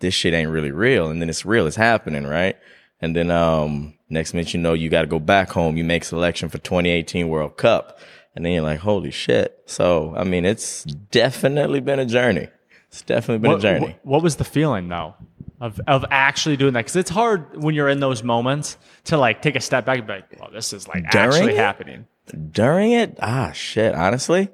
this 0.00 0.14
shit 0.14 0.34
ain't 0.34 0.50
really 0.50 0.72
real. 0.72 1.08
And 1.08 1.20
then 1.20 1.28
it's 1.28 1.46
real, 1.46 1.66
it's 1.66 1.76
happening, 1.76 2.26
right? 2.26 2.56
And 3.00 3.16
then 3.16 3.30
um, 3.30 3.94
next 4.08 4.32
minute, 4.32 4.54
you 4.54 4.60
know, 4.60 4.74
you 4.74 4.88
got 4.88 5.02
to 5.02 5.08
go 5.08 5.18
back 5.18 5.50
home. 5.50 5.76
You 5.76 5.84
make 5.84 6.04
selection 6.04 6.48
for 6.48 6.58
2018 6.58 7.28
World 7.28 7.56
Cup. 7.56 7.98
And 8.34 8.44
then 8.44 8.52
you're 8.52 8.62
like, 8.62 8.80
holy 8.80 9.10
shit. 9.10 9.60
So, 9.66 10.14
I 10.16 10.24
mean, 10.24 10.44
it's 10.44 10.84
definitely 10.84 11.80
been 11.80 11.98
a 11.98 12.06
journey. 12.06 12.48
It's 12.88 13.02
definitely 13.02 13.38
been 13.38 13.50
What, 13.52 13.58
a 13.58 13.62
journey. 13.62 13.80
what, 13.86 14.06
what 14.06 14.22
was 14.22 14.36
the 14.36 14.44
feeling 14.44 14.88
though 14.88 15.14
of 15.60 15.80
of 15.86 16.04
actually 16.10 16.56
doing 16.56 16.72
that? 16.74 16.80
Because 16.80 16.96
it's 16.96 17.10
hard 17.10 17.62
when 17.62 17.74
you're 17.74 17.88
in 17.88 18.00
those 18.00 18.22
moments 18.22 18.76
to 19.04 19.16
like 19.16 19.42
take 19.42 19.56
a 19.56 19.60
step 19.60 19.84
back 19.86 19.98
and 19.98 20.06
be 20.06 20.12
like, 20.14 20.40
"Well, 20.40 20.50
this 20.52 20.72
is 20.72 20.88
like 20.88 21.10
During 21.10 21.26
actually 21.34 21.52
it? 21.52 21.56
happening." 21.58 22.06
During 22.50 22.92
it, 22.92 23.18
ah, 23.20 23.52
shit, 23.52 23.94
honestly, 23.94 24.48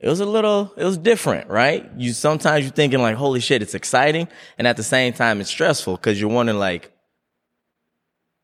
it 0.00 0.08
was 0.08 0.20
a 0.20 0.24
little, 0.26 0.72
it 0.76 0.84
was 0.84 0.96
different, 0.96 1.50
right? 1.50 1.88
You 1.96 2.12
sometimes 2.12 2.64
you're 2.64 2.72
thinking 2.72 3.00
like, 3.00 3.16
holy 3.16 3.40
shit, 3.40 3.60
it's 3.62 3.74
exciting. 3.74 4.28
And 4.56 4.66
at 4.66 4.76
the 4.76 4.82
same 4.84 5.12
time, 5.12 5.40
it's 5.40 5.50
stressful 5.50 5.96
because 5.96 6.20
you're 6.20 6.30
wondering 6.30 6.58
like, 6.58 6.92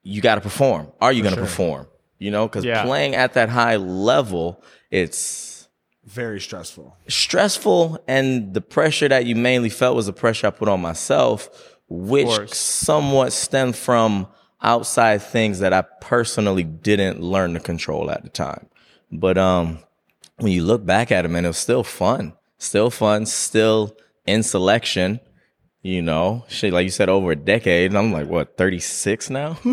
you 0.02 0.20
got 0.20 0.34
to 0.34 0.40
perform. 0.40 0.90
Are 1.00 1.12
you 1.12 1.22
going 1.22 1.34
to 1.34 1.40
perform? 1.40 1.86
You 2.18 2.30
know, 2.30 2.46
because 2.48 2.64
Yeah. 2.64 2.84
playing 2.84 3.14
at 3.14 3.34
that 3.34 3.48
high 3.48 3.76
level, 3.76 4.62
it's 4.90 5.68
Very 6.04 6.40
stressful. 6.40 6.96
stressful 7.08 7.98
and 8.06 8.54
the 8.54 8.60
pressure 8.60 9.08
that 9.08 9.26
you 9.26 9.34
mainly 9.34 9.68
felt 9.70 9.96
was 9.96 10.06
the 10.06 10.12
pressure 10.12 10.46
I 10.46 10.50
put 10.50 10.68
on 10.68 10.80
myself, 10.80 11.48
which 11.88 12.52
somewhat 12.54 13.32
stemmed 13.32 13.76
from 13.76 14.26
outside 14.62 15.22
things 15.22 15.58
that 15.58 15.72
I 15.72 15.82
personally 16.00 16.62
didn't 16.62 17.20
learn 17.20 17.54
to 17.54 17.60
control 17.60 18.10
at 18.10 18.22
the 18.22 18.30
time. 18.30 18.66
But 19.12 19.36
um 19.38 19.78
when 20.38 20.52
you 20.52 20.64
look 20.64 20.84
back 20.84 21.12
at 21.12 21.24
it, 21.24 21.28
man, 21.28 21.44
it 21.44 21.48
was 21.48 21.58
still 21.58 21.84
fun. 21.84 22.32
Still 22.58 22.90
fun, 22.90 23.26
still 23.26 23.94
in 24.26 24.42
selection. 24.42 25.20
You 25.86 26.00
know, 26.00 26.46
shit, 26.48 26.72
like 26.72 26.84
you 26.84 26.90
said, 26.90 27.10
over 27.10 27.32
a 27.32 27.36
decade. 27.36 27.90
And 27.90 27.98
I'm 27.98 28.10
like, 28.10 28.26
what, 28.26 28.56
36 28.56 29.28
now? 29.28 29.58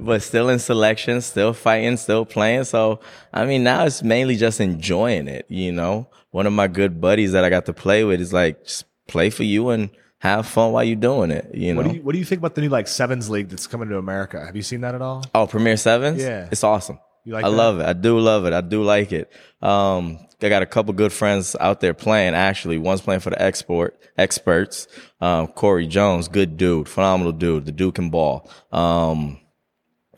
but 0.00 0.20
still 0.20 0.48
in 0.48 0.58
selection, 0.58 1.20
still 1.20 1.52
fighting, 1.52 1.96
still 1.96 2.24
playing. 2.24 2.64
So, 2.64 2.98
I 3.32 3.44
mean, 3.44 3.62
now 3.62 3.84
it's 3.84 4.02
mainly 4.02 4.34
just 4.34 4.60
enjoying 4.60 5.28
it. 5.28 5.46
You 5.48 5.70
know, 5.70 6.08
one 6.32 6.46
of 6.46 6.52
my 6.52 6.66
good 6.66 7.00
buddies 7.00 7.30
that 7.32 7.44
I 7.44 7.50
got 7.50 7.66
to 7.66 7.72
play 7.72 8.02
with 8.02 8.20
is 8.20 8.32
like, 8.32 8.64
just 8.64 8.84
play 9.06 9.30
for 9.30 9.44
you 9.44 9.68
and 9.70 9.90
have 10.18 10.44
fun 10.46 10.72
while 10.72 10.82
you're 10.82 10.96
doing 10.96 11.30
it. 11.30 11.54
You 11.54 11.74
know, 11.74 11.82
What 11.82 11.90
do 11.90 11.96
you 11.96 12.02
What 12.02 12.12
do 12.12 12.18
you 12.18 12.24
think 12.24 12.40
about 12.40 12.56
the 12.56 12.62
new 12.62 12.68
like 12.68 12.88
sevens 12.88 13.30
league 13.30 13.48
that's 13.48 13.68
coming 13.68 13.88
to 13.90 13.96
America? 13.98 14.44
Have 14.44 14.56
you 14.56 14.62
seen 14.62 14.80
that 14.80 14.96
at 14.96 15.02
all? 15.02 15.24
oh, 15.36 15.46
Premier 15.46 15.76
Sevens? 15.76 16.20
Yeah. 16.20 16.48
It's 16.50 16.64
awesome. 16.64 16.98
You 17.24 17.34
like 17.34 17.44
I 17.44 17.50
that? 17.50 17.56
love 17.56 17.78
it. 17.78 17.86
I 17.86 17.92
do 17.92 18.18
love 18.18 18.44
it. 18.46 18.52
I 18.52 18.60
do 18.60 18.82
like 18.82 19.12
it. 19.12 19.30
Um, 19.60 20.18
I 20.44 20.48
got 20.48 20.62
a 20.62 20.66
couple 20.66 20.92
good 20.94 21.12
friends 21.12 21.56
out 21.60 21.80
there 21.80 21.94
playing. 21.94 22.34
Actually, 22.34 22.78
one's 22.78 23.00
playing 23.00 23.20
for 23.20 23.30
the 23.30 23.40
export 23.40 23.98
experts. 24.16 24.88
Um, 25.20 25.48
Corey 25.48 25.86
Jones, 25.86 26.28
good 26.28 26.56
dude, 26.56 26.88
phenomenal 26.88 27.32
dude. 27.32 27.66
The 27.66 27.72
Duke 27.72 27.98
and 27.98 28.10
ball. 28.10 28.50
Um, 28.70 29.38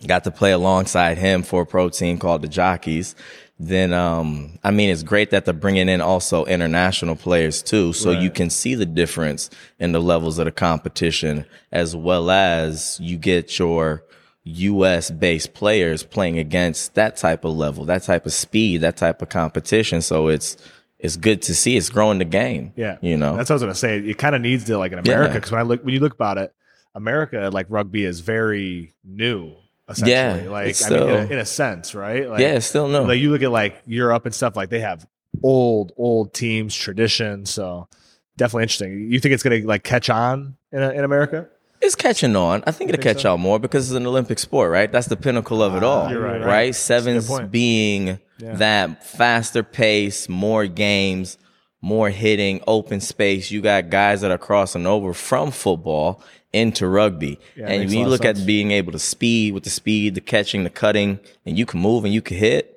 got 0.07 0.25
to 0.25 0.31
play 0.31 0.53
alongside 0.53 1.19
him 1.19 1.43
for 1.43 1.63
a 1.63 1.67
pro 1.67 1.89
team 1.89 2.19
called 2.19 2.43
the 2.43 2.49
Jockeys. 2.49 3.15
Then, 3.59 3.93
um, 3.93 4.59
I 4.65 4.73
mean, 4.73 4.91
it's 4.91 5.05
great 5.05 5.31
that 5.31 5.45
they're 5.45 5.55
bringing 5.55 5.89
in 5.89 6.01
also 6.01 6.45
international 6.45 7.15
players 7.15 7.63
too. 7.63 7.93
So 7.93 8.11
you 8.11 8.31
can 8.31 8.51
see 8.51 8.75
the 8.75 8.87
difference 8.87 9.49
in 9.79 9.93
the 9.93 10.01
levels 10.01 10.39
of 10.39 10.47
the 10.47 10.53
competition 10.53 11.47
as 11.71 11.95
well 11.95 12.31
as 12.31 12.99
you 13.01 13.17
get 13.17 13.57
your 13.59 14.05
US 14.45 15.11
based 15.11 15.55
players 15.55 16.03
playing 16.03 16.39
against 16.39 16.95
that 16.95 17.17
type 17.17 17.45
of 17.45 17.55
level, 17.57 17.85
that 17.87 18.03
type 18.03 18.27
of 18.27 18.33
speed, 18.33 18.83
that 18.83 18.97
type 18.97 19.23
of 19.23 19.29
competition. 19.31 20.03
So 20.03 20.29
it's, 20.29 20.57
it's 20.99 21.17
good 21.17 21.43
to 21.43 21.55
see 21.55 21.77
it's 21.77 21.89
growing 21.91 22.19
the 22.19 22.25
game. 22.25 22.73
Yeah, 22.77 22.99
You 23.01 23.17
know, 23.17 23.37
that's 23.37 23.49
what 23.51 23.55
I 23.55 23.57
was 23.57 23.63
gonna 23.63 23.75
say. 23.75 23.99
It 23.99 24.19
kind 24.19 24.35
of 24.35 24.41
needs 24.43 24.65
to 24.65 24.79
like 24.79 24.93
in 24.93 24.99
America 24.99 25.33
Yeah. 25.33 25.39
because 25.39 25.51
when 25.51 25.61
I 25.61 25.65
look 25.65 25.85
when 25.85 25.95
you 25.95 26.01
look 26.01 26.15
about 26.15 26.39
it, 26.39 26.55
America 26.95 27.51
like 27.53 27.67
rugby 27.69 28.05
is 28.05 28.21
very 28.21 28.93
new. 29.05 29.55
Essentially, 29.89 30.13
Yeah, 30.13 30.51
like 30.51 30.53
I 30.61 30.63
mean, 30.63 30.63
in 30.65 30.71
a, 30.71 30.75
still- 30.75 31.31
in 31.33 31.39
a 31.39 31.45
sense, 31.45 31.95
right? 31.95 32.29
Like, 32.29 32.41
yeah, 32.41 32.55
it's 32.55 32.65
still 32.67 32.89
no. 32.89 33.03
like 33.05 33.19
you 33.21 33.31
look 33.31 33.43
at 33.43 33.51
like 33.51 33.83
Europe 33.87 34.25
and 34.25 34.35
stuff 34.35 34.57
like 34.57 34.71
they 34.71 34.81
have 34.81 35.07
old 35.43 35.93
old 35.97 36.33
teams 36.33 36.75
tradition 36.75 37.45
so 37.45 37.89
definitely 38.37 38.63
interesting 38.63 39.11
you 39.11 39.19
think 39.19 39.35
it's 39.35 39.43
gonna 39.43 39.59
like 39.65 39.83
catch 39.83 40.09
on 40.09 40.57
in, 40.71 40.81
in 40.81 41.05
America 41.05 41.49
It's 41.85 41.95
catching 41.95 42.35
on. 42.35 42.65
I 42.67 42.71
think 42.71 42.89
it'll 42.89 43.03
think 43.03 43.17
catch 43.17 43.23
so? 43.23 43.35
on 43.35 43.41
more 43.41 43.59
because 43.59 43.91
it's 43.91 43.97
an 43.97 44.07
Olympic 44.07 44.39
sport, 44.39 44.71
right? 44.71 44.91
That's 44.91 45.07
the 45.07 45.17
pinnacle 45.17 45.63
of 45.63 45.75
it 45.75 45.85
ah, 45.85 45.89
all, 46.05 46.11
you're 46.11 46.23
right, 46.23 46.41
right? 46.41 46.47
right. 46.47 46.75
Sevens 46.75 47.29
point. 47.29 47.51
being 47.51 48.19
that 48.39 49.05
faster 49.07 49.63
pace, 49.63 50.29
more 50.29 50.67
games, 50.67 51.37
more 51.83 52.09
hitting, 52.09 52.63
open 52.67 53.01
space. 53.01 53.51
You 53.51 53.61
got 53.61 53.91
guys 53.91 54.23
that 54.23 54.31
are 54.31 54.39
crossing 54.39 54.87
over 54.87 55.13
from 55.13 55.51
football 55.51 56.23
into 56.55 56.89
rugby. 56.89 57.39
Yeah, 57.55 57.69
and 57.69 57.91
when 57.91 57.99
you 57.99 58.07
look 58.07 58.25
at 58.25 58.47
being 58.47 58.71
able 58.71 58.93
to 58.93 58.99
speed 58.99 59.53
with 59.53 59.65
the 59.65 59.71
speed, 59.71 60.15
the 60.15 60.21
catching, 60.23 60.65
the 60.65 60.71
cutting, 60.71 61.21
and 61.45 61.59
you 61.59 61.67
can 61.67 61.81
move 61.81 62.05
and 62.07 62.15
you 62.15 62.23
can 62.23 62.39
hit, 62.39 62.75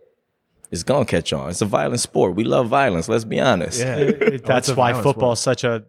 it's 0.70 0.84
gonna 0.84 1.06
catch 1.06 1.32
on. 1.32 1.50
It's 1.50 1.62
a 1.62 1.66
violent 1.66 2.02
sport. 2.02 2.36
We 2.36 2.44
love 2.44 2.68
violence, 2.68 3.08
let's 3.08 3.24
be 3.24 3.40
honest. 3.40 3.80
It- 3.80 4.44
that's 4.46 4.70
why 4.70 4.92
violent 4.92 5.04
football 5.04 5.36
sport. 5.36 5.58
is 5.58 5.62
such 5.62 5.64
a 5.64 5.86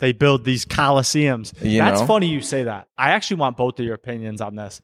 they 0.00 0.12
build 0.12 0.44
these 0.44 0.64
coliseums 0.64 1.52
You 1.62 1.78
that's 1.78 2.00
know? 2.00 2.06
funny 2.06 2.26
you 2.26 2.40
say 2.40 2.64
that 2.64 2.88
i 2.98 3.10
actually 3.10 3.38
want 3.38 3.56
both 3.56 3.78
of 3.78 3.84
your 3.84 3.94
opinions 3.94 4.40
on 4.40 4.56
this 4.56 4.80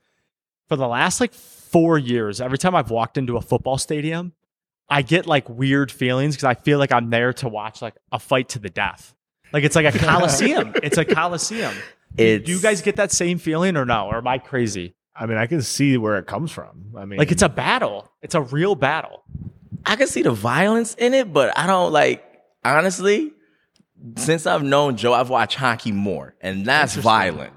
for 0.68 0.76
the 0.76 0.86
last 0.86 1.20
like 1.20 1.34
four 1.34 1.98
years 1.98 2.40
every 2.40 2.58
time 2.58 2.74
i've 2.74 2.90
walked 2.90 3.18
into 3.18 3.36
a 3.36 3.40
football 3.40 3.78
stadium 3.78 4.32
i 4.88 5.02
get 5.02 5.26
like 5.26 5.48
weird 5.48 5.90
feelings 5.90 6.36
because 6.36 6.44
i 6.44 6.54
feel 6.54 6.78
like 6.78 6.92
i'm 6.92 7.10
there 7.10 7.32
to 7.32 7.48
watch 7.48 7.82
like 7.82 7.94
a 8.12 8.18
fight 8.18 8.48
to 8.50 8.58
the 8.58 8.70
death 8.70 9.14
like 9.52 9.64
it's 9.64 9.74
like 9.76 9.92
a 9.94 9.98
coliseum 9.98 10.72
it's 10.82 10.98
a 10.98 11.04
coliseum 11.04 11.74
It's 12.16 12.46
do 12.46 12.52
you 12.52 12.60
guys 12.60 12.82
get 12.82 12.96
that 12.96 13.12
same 13.12 13.38
feeling 13.38 13.76
or 13.76 13.84
no 13.84 14.06
or 14.06 14.16
am 14.18 14.28
i 14.28 14.38
crazy 14.38 14.94
I 15.18 15.24
mean, 15.24 15.38
I 15.38 15.46
can 15.46 15.62
see 15.62 15.96
where 15.96 16.18
it 16.18 16.26
comes 16.26 16.52
from. 16.52 16.92
I 16.94 17.06
mean, 17.06 17.18
Like 17.18 17.32
it's 17.32 17.40
a 17.40 17.48
battle. 17.48 18.12
It's 18.20 18.34
a 18.34 18.42
real 18.42 18.74
battle. 18.74 19.22
I 19.86 19.96
can 19.96 20.08
see 20.08 20.20
the 20.20 20.30
violence 20.30 20.92
in 20.92 21.14
it, 21.14 21.32
but 21.32 21.56
I 21.58 21.66
don't 21.66 21.90
like 21.90 22.22
honestly. 22.62 23.32
Since 24.16 24.46
I've 24.46 24.62
known 24.62 24.96
Joe, 24.96 25.12
I've 25.14 25.30
watched 25.30 25.56
hockey 25.56 25.92
more, 25.92 26.34
and 26.40 26.64
that's 26.64 26.94
violent. 26.94 27.52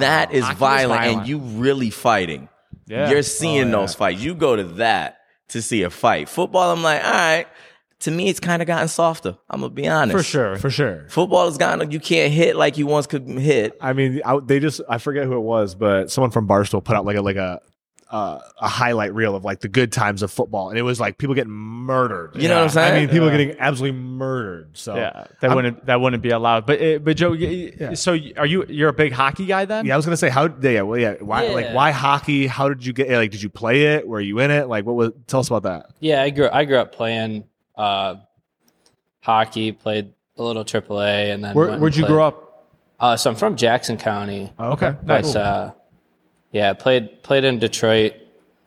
That 0.00 0.32
is 0.32 0.42
Hockey 0.44 0.52
is 0.54 0.58
violent, 0.58 1.00
violent. 1.00 1.18
and 1.20 1.28
you 1.28 1.38
really 1.38 1.90
fighting. 1.90 2.48
Yeah. 2.86 3.08
You're 3.10 3.22
seeing 3.22 3.62
Oh, 3.62 3.64
yeah. 3.66 3.70
those 3.72 3.94
fights. 3.94 4.20
You 4.20 4.34
go 4.34 4.56
to 4.56 4.64
that 4.64 5.18
to 5.48 5.62
see 5.62 5.82
a 5.82 5.90
fight. 5.90 6.28
Football, 6.28 6.72
I'm 6.72 6.82
like, 6.82 7.04
all 7.04 7.10
right. 7.12 7.46
To 8.00 8.10
me, 8.10 8.28
it's 8.30 8.40
kind 8.40 8.62
of 8.62 8.66
gotten 8.66 8.88
softer. 8.88 9.36
I'm 9.50 9.60
gonna 9.60 9.72
be 9.72 9.86
honest. 9.86 10.16
For 10.16 10.22
sure. 10.22 10.56
for 10.56 10.70
sure. 10.70 11.06
Football 11.10 11.44
has 11.46 11.58
gotten. 11.58 11.90
You 11.90 12.00
can't 12.00 12.32
hit 12.32 12.56
like 12.56 12.78
you 12.78 12.86
once 12.86 13.06
could 13.06 13.28
hit. 13.28 13.76
I 13.80 13.92
mean, 13.92 14.22
I, 14.24 14.38
they 14.40 14.58
just 14.58 14.80
I 14.88 14.96
forget 14.98 15.24
who 15.26 15.34
it 15.34 15.40
was, 15.40 15.74
but 15.74 16.10
someone 16.10 16.30
from 16.30 16.48
Barstool 16.48 16.82
put 16.82 16.96
out 16.96 17.04
like 17.04 17.16
a 17.16 17.20
like 17.22 17.36
a 17.36 17.60
uh, 18.10 18.40
a 18.60 18.68
highlight 18.68 19.14
reel 19.14 19.36
of 19.36 19.44
like 19.44 19.60
the 19.60 19.68
good 19.68 19.92
times 19.92 20.22
of 20.22 20.32
football, 20.32 20.68
and 20.70 20.76
it 20.78 20.82
was 20.82 20.98
like 20.98 21.16
people 21.18 21.34
getting 21.34 21.52
murdered. 21.52 22.32
You 22.34 22.48
know 22.48 22.56
what 22.56 22.64
I'm 22.64 22.68
saying? 22.70 22.92
I 22.94 22.98
mean, 23.00 23.08
people 23.08 23.26
Yeah. 23.30 23.36
getting 23.36 23.56
absolutely 23.60 23.98
murdered. 24.00 24.76
So 24.76 24.96
Yeah, 24.96 25.26
that 25.40 25.50
I'm- 25.50 25.54
wouldn't 25.54 25.86
that 25.86 26.00
wouldn't 26.00 26.22
be 26.22 26.30
allowed. 26.30 26.66
But 26.66 26.82
uh, 26.82 26.98
but 26.98 27.16
Joe, 27.16 27.30
y- 27.30 27.72
Yeah. 27.80 27.94
so 27.94 28.18
are 28.36 28.46
you 28.46 28.64
you're 28.68 28.88
a 28.88 28.92
big 28.92 29.12
hockey 29.12 29.46
guy 29.46 29.64
then? 29.64 29.86
Yeah, 29.86 29.94
I 29.94 29.96
was 29.96 30.04
gonna 30.06 30.16
say 30.16 30.28
how. 30.28 30.48
Yeah, 30.60 30.82
well, 30.82 30.98
yeah. 30.98 31.14
Why, 31.20 31.46
like, 31.48 31.66
Yeah. 31.66 31.74
why 31.74 31.92
hockey? 31.92 32.46
How 32.48 32.68
did 32.68 32.84
you 32.84 32.92
get? 32.92 33.08
Like, 33.10 33.30
did 33.30 33.42
you 33.42 33.48
play 33.50 33.94
it? 33.94 34.08
Were 34.08 34.20
you 34.20 34.40
in 34.40 34.50
it? 34.50 34.66
Like, 34.68 34.84
what 34.84 34.96
was? 34.96 35.12
Tell 35.28 35.40
us 35.40 35.48
about 35.48 35.62
that. 35.62 35.86
Yeah, 36.00 36.22
I 36.22 36.30
grew 36.30 36.48
I 36.52 36.64
grew 36.64 36.78
up 36.78 36.92
playing 36.92 37.44
uh, 37.78 38.16
hockey, 39.20 39.72
played 39.72 40.12
a 40.36 40.42
little 40.42 40.64
AAA, 40.64 41.32
and 41.32 41.44
then 41.44 41.54
Where, 41.54 41.78
where'd 41.78 41.96
you 41.96 42.06
grow 42.06 42.26
up? 42.26 42.66
Uh, 42.98 43.16
so 43.16 43.30
I'm 43.30 43.36
from 43.36 43.56
Jackson 43.56 43.96
County, 43.96 44.52
Okay, 44.58 44.94
but 45.04 45.22
nice. 45.24 45.34
uh, 45.36 45.72
yeah, 46.52 46.72
played 46.72 47.22
played 47.22 47.44
in 47.44 47.58
Detroit, 47.58 48.14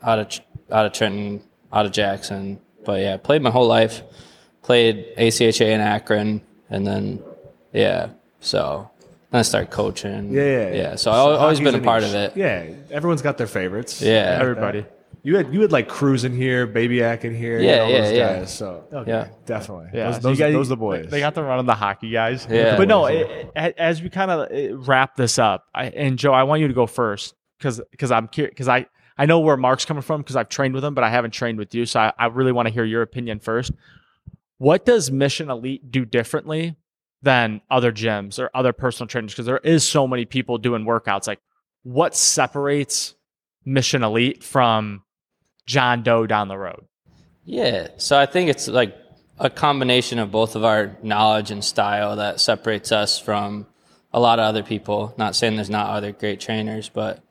out 0.01 0.19
of 0.19 0.27
out 0.71 0.85
of 0.85 0.93
Trenton, 0.93 1.41
out 1.71 1.85
of 1.85 1.91
Jackson. 1.91 2.59
But 2.85 3.01
yeah, 3.01 3.17
played 3.17 3.41
my 3.41 3.49
whole 3.49 3.67
life. 3.67 4.01
Played 4.61 5.15
ACHA 5.17 5.65
in 5.71 5.81
Akron, 5.81 6.41
and 6.69 6.87
then 6.87 7.21
yeah, 7.73 8.09
so 8.39 8.89
then 9.31 9.39
I 9.39 9.41
started 9.41 9.71
coaching. 9.71 10.31
Yeah, 10.31 10.41
yeah, 10.43 10.67
yeah. 10.69 10.73
yeah. 10.75 10.95
So 10.95 11.11
I've 11.11 11.39
always 11.41 11.59
been 11.59 11.75
a 11.75 11.81
part 11.81 12.03
each- 12.03 12.09
of 12.09 12.15
it. 12.15 12.37
Yeah, 12.37 12.67
everyone's 12.91 13.21
got 13.21 13.37
their 13.37 13.47
favorites. 13.47 14.01
Yeah. 14.01 14.37
Everybody. 14.39 14.79
Uh, 14.79 14.83
you 15.25 15.37
had 15.37 15.53
you 15.53 15.61
had 15.61 15.71
like 15.71 15.87
Cruz 15.89 16.23
in 16.25 16.35
here, 16.35 16.65
Babyak 16.67 17.23
in 17.23 17.33
here, 17.35 17.59
Yeah, 17.59 17.79
all 17.79 17.89
yeah, 17.89 18.01
those 18.01 18.11
yeah. 18.13 18.39
guys. 18.39 18.53
So 18.53 18.83
oh, 18.91 18.97
okay, 18.99 19.11
Yeah. 19.11 19.27
definitely. 19.45 19.87
Yeah, 19.93 20.11
those 20.11 20.19
those, 20.21 20.39
you 20.39 20.45
guys- 20.45 20.53
those 20.53 20.67
are 20.67 20.69
the 20.69 20.77
boys. 20.77 21.07
They 21.09 21.19
got 21.21 21.33
the 21.35 21.43
run 21.43 21.59
on 21.59 21.65
the 21.65 21.75
hockey 21.75 22.09
guys. 22.09 22.45
Yeah. 22.49 22.75
but 22.77 22.87
no, 22.89 23.05
it, 23.05 23.49
it- 23.55 23.75
as 23.77 24.01
we 24.01 24.09
kind 24.09 24.31
of 24.31 24.51
uh, 24.51 24.77
wrap 24.77 25.15
this 25.15 25.39
up, 25.39 25.65
I, 25.75 25.85
and 25.85 26.17
Joe, 26.17 26.33
I 26.33 26.43
want 26.43 26.61
you 26.61 26.67
to 26.69 26.73
go 26.73 26.87
first 26.87 27.35
because 27.63 27.81
because 27.91 28.11
I'm 28.11 28.27
curious 28.27 28.51
because 28.51 28.67
I 28.67 28.85
I 29.17 29.25
know 29.25 29.39
where 29.39 29.57
Mark's 29.57 29.85
coming 29.85 30.03
from 30.03 30.21
because 30.21 30.35
I've 30.35 30.49
trained 30.49 30.73
with 30.73 30.83
him, 30.83 30.93
but 30.93 31.03
I 31.03 31.09
haven't 31.09 31.31
trained 31.31 31.57
with 31.57 31.73
you, 31.73 31.85
so 31.85 31.99
I, 31.99 32.13
I 32.17 32.25
really 32.27 32.51
want 32.51 32.67
to 32.67 32.73
hear 32.73 32.83
your 32.83 33.01
opinion 33.01 33.39
first. 33.39 33.71
What 34.57 34.85
does 34.85 35.11
Mission 35.11 35.49
Elite 35.49 35.91
do 35.91 36.05
differently 36.05 36.75
than 37.21 37.61
other 37.69 37.91
gyms 37.91 38.39
or 38.39 38.49
other 38.53 38.73
personal 38.73 39.07
trainers? 39.07 39.33
Because 39.33 39.45
there 39.45 39.57
is 39.59 39.87
so 39.87 40.07
many 40.07 40.25
people 40.25 40.57
doing 40.57 40.85
workouts. 40.85 41.27
Like, 41.27 41.39
what 41.83 42.15
separates 42.15 43.15
Mission 43.65 44.03
Elite 44.03 44.43
from 44.43 45.03
John 45.65 46.03
Doe 46.03 46.27
down 46.27 46.47
the 46.47 46.57
road? 46.57 46.85
Yeah. 47.45 47.89
So 47.97 48.17
I 48.17 48.25
think 48.25 48.49
it's 48.49 48.67
like 48.67 48.95
a 49.39 49.49
combination 49.49 50.19
of 50.19 50.31
both 50.31 50.55
of 50.55 50.63
our 50.63 50.97
knowledge 51.01 51.51
and 51.51 51.63
style 51.63 52.15
that 52.17 52.39
separates 52.39 52.91
us 52.91 53.19
from 53.19 53.67
a 54.11 54.19
lot 54.19 54.39
of 54.39 54.45
other 54.45 54.63
people. 54.63 55.13
Not 55.17 55.35
saying 55.35 55.55
there's 55.55 55.69
not 55.69 55.89
other 55.89 56.11
great 56.11 56.39
trainers, 56.39 56.89
but 56.89 57.22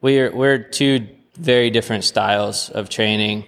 we're 0.00 0.34
we're 0.34 0.58
two 0.58 1.06
very 1.34 1.70
different 1.70 2.04
styles 2.04 2.70
of 2.70 2.88
training 2.88 3.46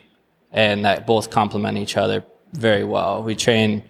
and 0.50 0.84
that 0.84 1.06
both 1.06 1.30
complement 1.30 1.78
each 1.78 1.96
other 1.96 2.24
very 2.52 2.84
well. 2.84 3.22
We 3.22 3.34
train 3.34 3.82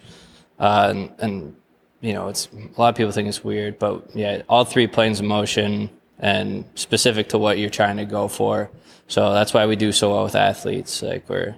uh, 0.59 0.89
and, 0.91 1.13
and 1.19 1.57
you 2.01 2.13
know, 2.13 2.29
it's 2.29 2.49
a 2.53 2.81
lot 2.81 2.89
of 2.91 2.95
people 2.97 3.13
think 3.13 3.29
it's 3.29 3.45
weird, 3.45 3.79
but 3.79 4.15
yeah, 4.15 4.43
all 4.49 4.65
three 4.65 4.87
planes 4.87 5.21
of 5.21 5.27
motion 5.27 5.89
and 6.19 6.65
specific 6.75 7.29
to 7.31 7.39
what 7.39 7.59
you're 7.59 7.71
trying 7.71 7.97
to 7.97 8.05
go 8.05 8.29
for. 8.29 8.71
So 9.09 9.33
that's 9.33 9.53
why 9.55 9.67
we 9.67 9.77
do 9.77 9.93
so 9.93 10.13
well 10.13 10.25
with 10.25 10.35
athletes. 10.35 11.03
Like 11.03 11.29
we're 11.29 11.57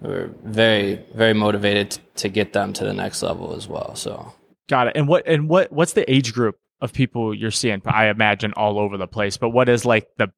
we're 0.00 0.30
very 0.44 1.04
very 1.14 1.34
motivated 1.34 1.98
to 2.16 2.28
get 2.28 2.52
them 2.52 2.72
to 2.74 2.84
the 2.84 2.92
next 2.92 3.22
level 3.22 3.54
as 3.54 3.66
well. 3.66 3.94
So 3.94 4.32
Got 4.68 4.88
it. 4.88 4.96
And 4.96 5.06
what 5.06 5.26
and 5.26 5.48
what 5.48 5.72
what's 5.72 5.92
the 5.92 6.10
age 6.12 6.32
group 6.32 6.58
of 6.80 6.92
people 6.92 7.34
you're 7.34 7.50
seeing? 7.50 7.82
I 7.86 8.06
imagine 8.08 8.52
all 8.54 8.78
over 8.78 8.96
the 8.96 9.06
place, 9.08 9.36
but 9.36 9.50
what 9.50 9.68
is 9.68 9.84
like 9.84 10.08
the 10.16 10.28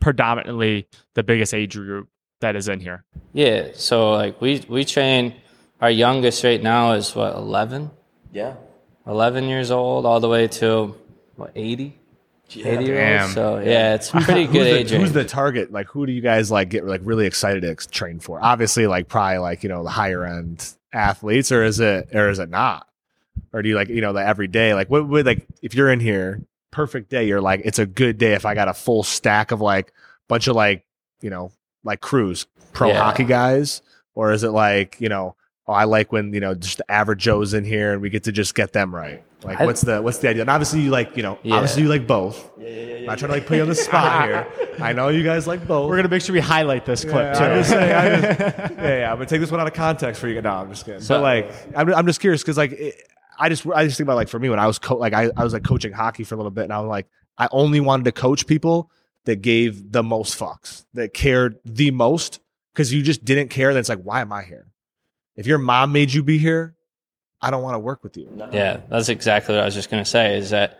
predominantly 0.00 0.88
the 1.14 1.22
biggest 1.22 1.54
age 1.54 1.74
group 1.74 2.08
that 2.40 2.56
is 2.56 2.68
in 2.68 2.80
here? 2.80 3.04
yeah, 3.32 3.68
so 3.74 4.12
like 4.12 4.40
we 4.40 4.62
we 4.68 4.84
train. 4.84 5.34
Our 5.80 5.90
youngest 5.90 6.44
right 6.44 6.62
now 6.62 6.92
is 6.92 7.12
what 7.16 7.34
11, 7.34 7.90
Yeah. 8.32 8.54
11 9.04 9.48
years 9.48 9.72
old, 9.72 10.06
all 10.06 10.20
the 10.20 10.28
way 10.28 10.46
to 10.46 10.94
what 11.34 11.50
80, 11.56 11.98
80 12.54 12.84
year 12.84 12.94
Damn. 12.94 13.22
olds. 13.22 13.34
So 13.34 13.58
yeah, 13.58 13.94
it's 13.94 14.08
pretty 14.12 14.44
who's 14.44 14.52
good 14.52 14.66
the, 14.66 14.78
age 14.78 14.90
Who's 14.90 15.00
range. 15.00 15.10
the 15.10 15.24
target? 15.24 15.72
Like, 15.72 15.88
who 15.88 16.06
do 16.06 16.12
you 16.12 16.20
guys 16.20 16.52
like 16.52 16.68
get 16.68 16.86
like 16.86 17.00
really 17.02 17.26
excited 17.26 17.62
to 17.62 17.88
train 17.88 18.20
for? 18.20 18.38
Obviously, 18.40 18.86
like 18.86 19.08
probably 19.08 19.38
like 19.38 19.64
you 19.64 19.68
know 19.70 19.82
the 19.82 19.90
higher 19.90 20.24
end 20.24 20.72
athletes, 20.92 21.50
or 21.50 21.64
is 21.64 21.80
it 21.80 22.10
or 22.14 22.28
is 22.28 22.38
it 22.38 22.48
not? 22.48 22.86
Or 23.52 23.62
do 23.62 23.68
you 23.68 23.74
like 23.74 23.88
you 23.88 24.00
know 24.00 24.12
the 24.12 24.24
every 24.26 24.48
day? 24.48 24.74
Like, 24.74 24.88
what 24.90 25.06
would 25.08 25.26
like 25.26 25.46
if 25.62 25.74
you're 25.74 25.90
in 25.90 26.00
here, 26.00 26.40
perfect 26.70 27.10
day? 27.10 27.26
You're 27.26 27.40
like, 27.40 27.62
it's 27.64 27.78
a 27.78 27.86
good 27.86 28.16
day 28.18 28.32
if 28.34 28.46
I 28.46 28.54
got 28.54 28.68
a 28.68 28.74
full 28.74 29.02
stack 29.02 29.50
of 29.50 29.60
like 29.60 29.92
bunch 30.28 30.46
of 30.46 30.56
like 30.56 30.84
you 31.20 31.30
know 31.30 31.52
like 31.84 32.00
Cruz 32.00 32.46
pro 32.72 32.88
Yeah. 32.88 33.02
hockey 33.02 33.24
guys, 33.24 33.82
or 34.14 34.32
is 34.32 34.42
it 34.44 34.50
like 34.50 34.96
you 35.00 35.08
know? 35.08 35.36
Oh, 35.68 35.72
I 35.74 35.84
like 35.84 36.10
when 36.10 36.32
you 36.34 36.40
know 36.40 36.54
just 36.54 36.78
the 36.78 36.90
average 36.90 37.20
Joe's 37.20 37.54
in 37.54 37.64
here 37.64 37.92
and 37.92 38.02
we 38.02 38.10
get 38.10 38.24
to 38.24 38.32
just 38.32 38.54
get 38.56 38.72
them 38.72 38.92
right. 38.92 39.22
Like, 39.44 39.60
I- 39.60 39.64
what's 39.66 39.80
the 39.82 40.00
what's 40.02 40.18
the 40.18 40.28
idea? 40.28 40.42
And 40.42 40.50
obviously, 40.50 40.80
you 40.80 40.90
like 40.90 41.16
you 41.16 41.22
know, 41.22 41.38
Yeah. 41.44 41.54
obviously 41.54 41.82
you 41.82 41.88
like 41.88 42.06
both. 42.06 42.50
I'm 42.58 43.04
not 43.06 43.18
trying 43.18 43.28
to 43.28 43.34
like 43.36 43.46
put 43.46 43.56
you 43.56 43.62
on 43.62 43.68
the 43.68 43.74
spot 43.76 44.24
here. 44.28 44.46
I 44.80 44.92
know 44.92 45.08
you 45.08 45.22
guys 45.22 45.46
like 45.46 45.64
both. 45.66 45.88
We're 45.88 45.96
gonna 45.96 46.08
make 46.08 46.22
sure 46.22 46.32
we 46.32 46.40
highlight 46.40 46.84
this 46.86 47.02
clip 47.04 47.14
Yeah, 47.14 47.32
too. 47.34 47.44
I'm 47.44 47.58
just 47.58 47.70
saying, 47.70 47.92
I 47.94 48.08
just- 48.20 48.40
yeah, 48.78 48.98
yeah. 48.98 49.10
I'm 49.12 49.16
gonna 49.18 49.26
take 49.26 49.40
this 49.40 49.50
one 49.52 49.60
out 49.60 49.66
of 49.68 49.74
context 49.74 50.20
for 50.20 50.26
you. 50.28 50.40
No, 50.42 50.50
I'm 50.50 50.68
just 50.70 50.84
kidding. 50.84 51.00
So- 51.00 51.16
but 51.16 51.22
like, 51.22 51.52
I'm, 51.76 51.94
I'm 51.94 52.06
just 52.06 52.20
curious 52.20 52.42
because 52.42 52.56
like, 52.56 52.72
it, 52.72 52.94
I 53.42 53.48
just 53.48 53.66
I 53.66 53.84
just 53.84 53.96
think 53.96 54.06
about 54.06 54.14
like 54.14 54.28
for 54.28 54.38
me 54.38 54.48
when 54.48 54.60
I 54.60 54.68
was 54.68 54.78
co- 54.78 54.96
like 54.96 55.12
I, 55.12 55.28
I 55.36 55.42
was 55.42 55.52
like 55.52 55.64
coaching 55.64 55.92
hockey 55.92 56.22
for 56.22 56.36
a 56.36 56.38
little 56.38 56.52
bit, 56.52 56.62
and 56.62 56.72
I 56.72 56.78
was 56.78 56.88
like 56.88 57.08
I 57.36 57.48
only 57.50 57.80
wanted 57.80 58.04
to 58.04 58.12
coach 58.12 58.46
people 58.46 58.88
that 59.24 59.42
gave 59.42 59.90
the 59.90 60.04
most 60.04 60.38
fucks, 60.38 60.84
that 60.94 61.12
cared 61.12 61.58
the 61.64 61.90
most, 61.90 62.38
because 62.72 62.92
you 62.92 63.02
just 63.02 63.24
didn't 63.24 63.48
care. 63.48 63.72
Then 63.72 63.80
it's 63.80 63.88
like, 63.88 64.02
why 64.02 64.20
am 64.20 64.32
I 64.32 64.44
here? 64.44 64.68
If 65.34 65.48
your 65.48 65.58
mom 65.58 65.90
made 65.90 66.12
you 66.12 66.22
be 66.22 66.38
here, 66.38 66.76
I 67.40 67.50
don't 67.50 67.64
want 67.64 67.74
to 67.74 67.80
work 67.80 68.04
with 68.04 68.16
you. 68.16 68.30
Yeah, 68.52 68.80
that's 68.88 69.08
exactly 69.08 69.56
what 69.56 69.62
I 69.62 69.64
was 69.64 69.74
just 69.74 69.90
gonna 69.90 70.04
say. 70.04 70.38
Is 70.38 70.50
that 70.50 70.78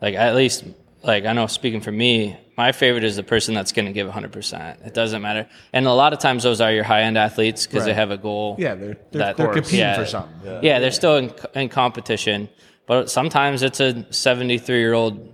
like 0.00 0.16
at 0.16 0.34
least 0.34 0.64
like 1.02 1.24
I 1.24 1.32
know 1.32 1.46
speaking 1.46 1.80
for 1.80 1.92
me, 1.92 2.36
my 2.56 2.72
favorite 2.72 3.04
is 3.04 3.16
the 3.16 3.22
person 3.22 3.54
that's 3.54 3.72
gonna 3.72 3.92
give 3.92 4.06
100. 4.06 4.32
percent 4.32 4.80
It 4.84 4.94
doesn't 4.94 5.22
matter, 5.22 5.48
and 5.72 5.86
a 5.86 5.92
lot 5.92 6.12
of 6.12 6.18
times 6.18 6.42
those 6.42 6.60
are 6.60 6.72
your 6.72 6.84
high 6.84 7.02
end 7.02 7.18
athletes 7.18 7.66
because 7.66 7.84
they 7.84 7.94
have 7.94 8.10
a 8.10 8.16
goal. 8.18 8.56
Yeah, 8.58 8.74
they're 8.74 8.96
they're, 9.10 9.18
That- 9.22 9.36
they're 9.36 9.52
competing 9.52 9.80
Yeah. 9.80 9.96
for 9.96 10.06
something. 10.06 10.58
yeah, 10.62 10.78
they're 10.78 10.90
still 10.90 11.16
in, 11.16 11.32
in 11.54 11.68
competition, 11.68 12.48
but 12.86 13.10
sometimes 13.10 13.62
it's 13.62 13.80
a 13.80 14.06
73 14.12 14.78
year 14.78 14.92
old 14.94 15.28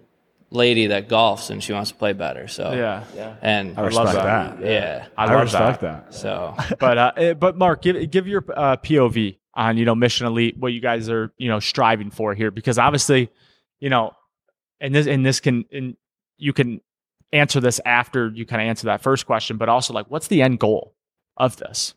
lady 0.50 0.86
that 0.86 1.08
golfs 1.10 1.50
and 1.50 1.62
she 1.62 1.74
wants 1.74 1.90
to 1.90 1.96
play 1.96 2.14
better. 2.14 2.48
So 2.48 2.72
yeah, 2.72 3.04
yeah. 3.14 3.36
and 3.42 3.78
I 3.78 3.82
respect 3.82 4.12
that. 4.12 4.60
that. 4.60 4.66
yeah, 4.66 5.06
I, 5.16 5.24
I, 5.24 5.34
love 5.34 5.42
respect 5.42 5.80
that. 5.82 6.06
that. 6.10 6.14
so 6.14 6.56
But 6.78 6.98
uh, 6.98 7.12
eh, 7.16 7.34
but 7.34 7.56
Mark, 7.58 7.82
give 7.82 8.10
give 8.10 8.26
your 8.26 8.44
uh, 8.56 8.76
POV 8.78 9.36
on 9.54 9.76
you 9.76 9.84
know 9.84 9.94
Mission 9.94 10.26
Elite, 10.26 10.56
what 10.56 10.72
you 10.72 10.80
guys 10.80 11.10
are 11.10 11.32
you 11.36 11.48
know 11.48 11.60
striving 11.60 12.10
for 12.10 12.32
here, 12.34 12.50
because 12.50 12.78
obviously, 12.78 13.28
you 13.80 13.90
know, 13.90 14.12
and 14.80 14.94
this 14.94 15.06
and 15.06 15.24
this 15.24 15.40
can 15.40 15.64
and 15.72 15.96
you 16.36 16.52
can 16.52 16.80
answer 17.32 17.60
this 17.60 17.80
after 17.84 18.28
you 18.28 18.46
kind 18.46 18.62
of 18.62 18.68
answer 18.68 18.86
that 18.86 19.02
first 19.02 19.26
question, 19.26 19.56
but 19.56 19.68
also 19.68 19.92
like, 19.92 20.06
what's 20.10 20.28
the 20.28 20.42
end 20.42 20.58
goal 20.58 20.94
of 21.36 21.56
this? 21.56 21.94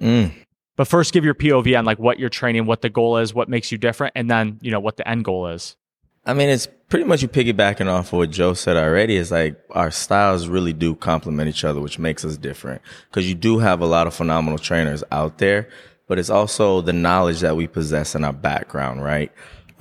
Mm. 0.00 0.32
But 0.76 0.88
first, 0.88 1.12
give 1.12 1.24
your 1.24 1.34
POV 1.34 1.78
on 1.78 1.84
like 1.84 1.98
what 1.98 2.18
you're 2.18 2.30
training, 2.30 2.66
what 2.66 2.82
the 2.82 2.90
goal 2.90 3.18
is, 3.18 3.34
what 3.34 3.48
makes 3.48 3.70
you 3.70 3.78
different, 3.78 4.12
and 4.16 4.30
then 4.30 4.58
you 4.62 4.70
know 4.70 4.80
what 4.80 4.96
the 4.96 5.06
end 5.06 5.24
goal 5.24 5.48
is. 5.48 5.76
I 6.24 6.34
mean, 6.34 6.48
it's 6.48 6.68
pretty 6.88 7.04
much 7.04 7.20
you 7.20 7.28
piggybacking 7.28 7.88
off 7.88 8.12
of 8.12 8.18
what 8.18 8.30
Joe 8.30 8.54
said 8.54 8.76
already. 8.76 9.16
Is 9.16 9.30
like 9.30 9.60
our 9.70 9.90
styles 9.90 10.48
really 10.48 10.72
do 10.72 10.94
complement 10.94 11.48
each 11.48 11.64
other, 11.64 11.80
which 11.80 11.98
makes 11.98 12.24
us 12.24 12.36
different. 12.36 12.80
Because 13.10 13.28
you 13.28 13.34
do 13.34 13.58
have 13.58 13.80
a 13.80 13.86
lot 13.86 14.06
of 14.06 14.14
phenomenal 14.14 14.58
trainers 14.58 15.04
out 15.12 15.38
there, 15.38 15.68
but 16.08 16.18
it's 16.18 16.30
also 16.30 16.80
the 16.80 16.92
knowledge 16.92 17.40
that 17.40 17.56
we 17.56 17.66
possess 17.66 18.14
in 18.14 18.24
our 18.24 18.32
background, 18.32 19.04
right? 19.04 19.32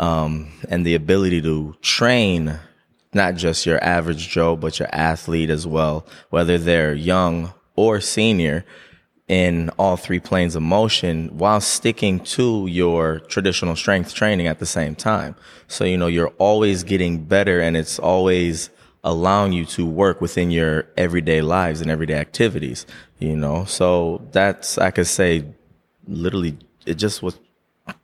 Um, 0.01 0.51
and 0.67 0.85
the 0.85 0.95
ability 0.95 1.41
to 1.43 1.75
train 1.81 2.59
not 3.13 3.35
just 3.35 3.65
your 3.65 3.83
average 3.83 4.29
Joe, 4.29 4.55
but 4.55 4.79
your 4.79 4.89
athlete 4.91 5.49
as 5.49 5.67
well, 5.67 6.05
whether 6.29 6.57
they're 6.57 6.93
young 6.93 7.53
or 7.75 7.99
senior 7.99 8.65
in 9.27 9.69
all 9.77 9.95
three 9.95 10.19
planes 10.19 10.55
of 10.55 10.61
motion 10.61 11.29
while 11.37 11.61
sticking 11.61 12.19
to 12.19 12.67
your 12.67 13.19
traditional 13.19 13.75
strength 13.75 14.13
training 14.13 14.47
at 14.47 14.59
the 14.59 14.65
same 14.65 14.95
time. 14.95 15.35
So, 15.67 15.85
you 15.85 15.97
know, 15.97 16.07
you're 16.07 16.33
always 16.37 16.83
getting 16.83 17.23
better 17.23 17.61
and 17.61 17.77
it's 17.77 17.97
always 17.97 18.69
allowing 19.03 19.53
you 19.53 19.65
to 19.65 19.85
work 19.85 20.21
within 20.21 20.51
your 20.51 20.87
everyday 20.97 21.41
lives 21.41 21.81
and 21.81 21.89
everyday 21.89 22.15
activities, 22.15 22.85
you 23.19 23.35
know? 23.35 23.65
So 23.65 24.21
that's, 24.31 24.77
I 24.77 24.91
could 24.91 25.07
say, 25.07 25.45
literally, 26.07 26.57
it 26.85 26.95
just 26.95 27.23
was, 27.23 27.39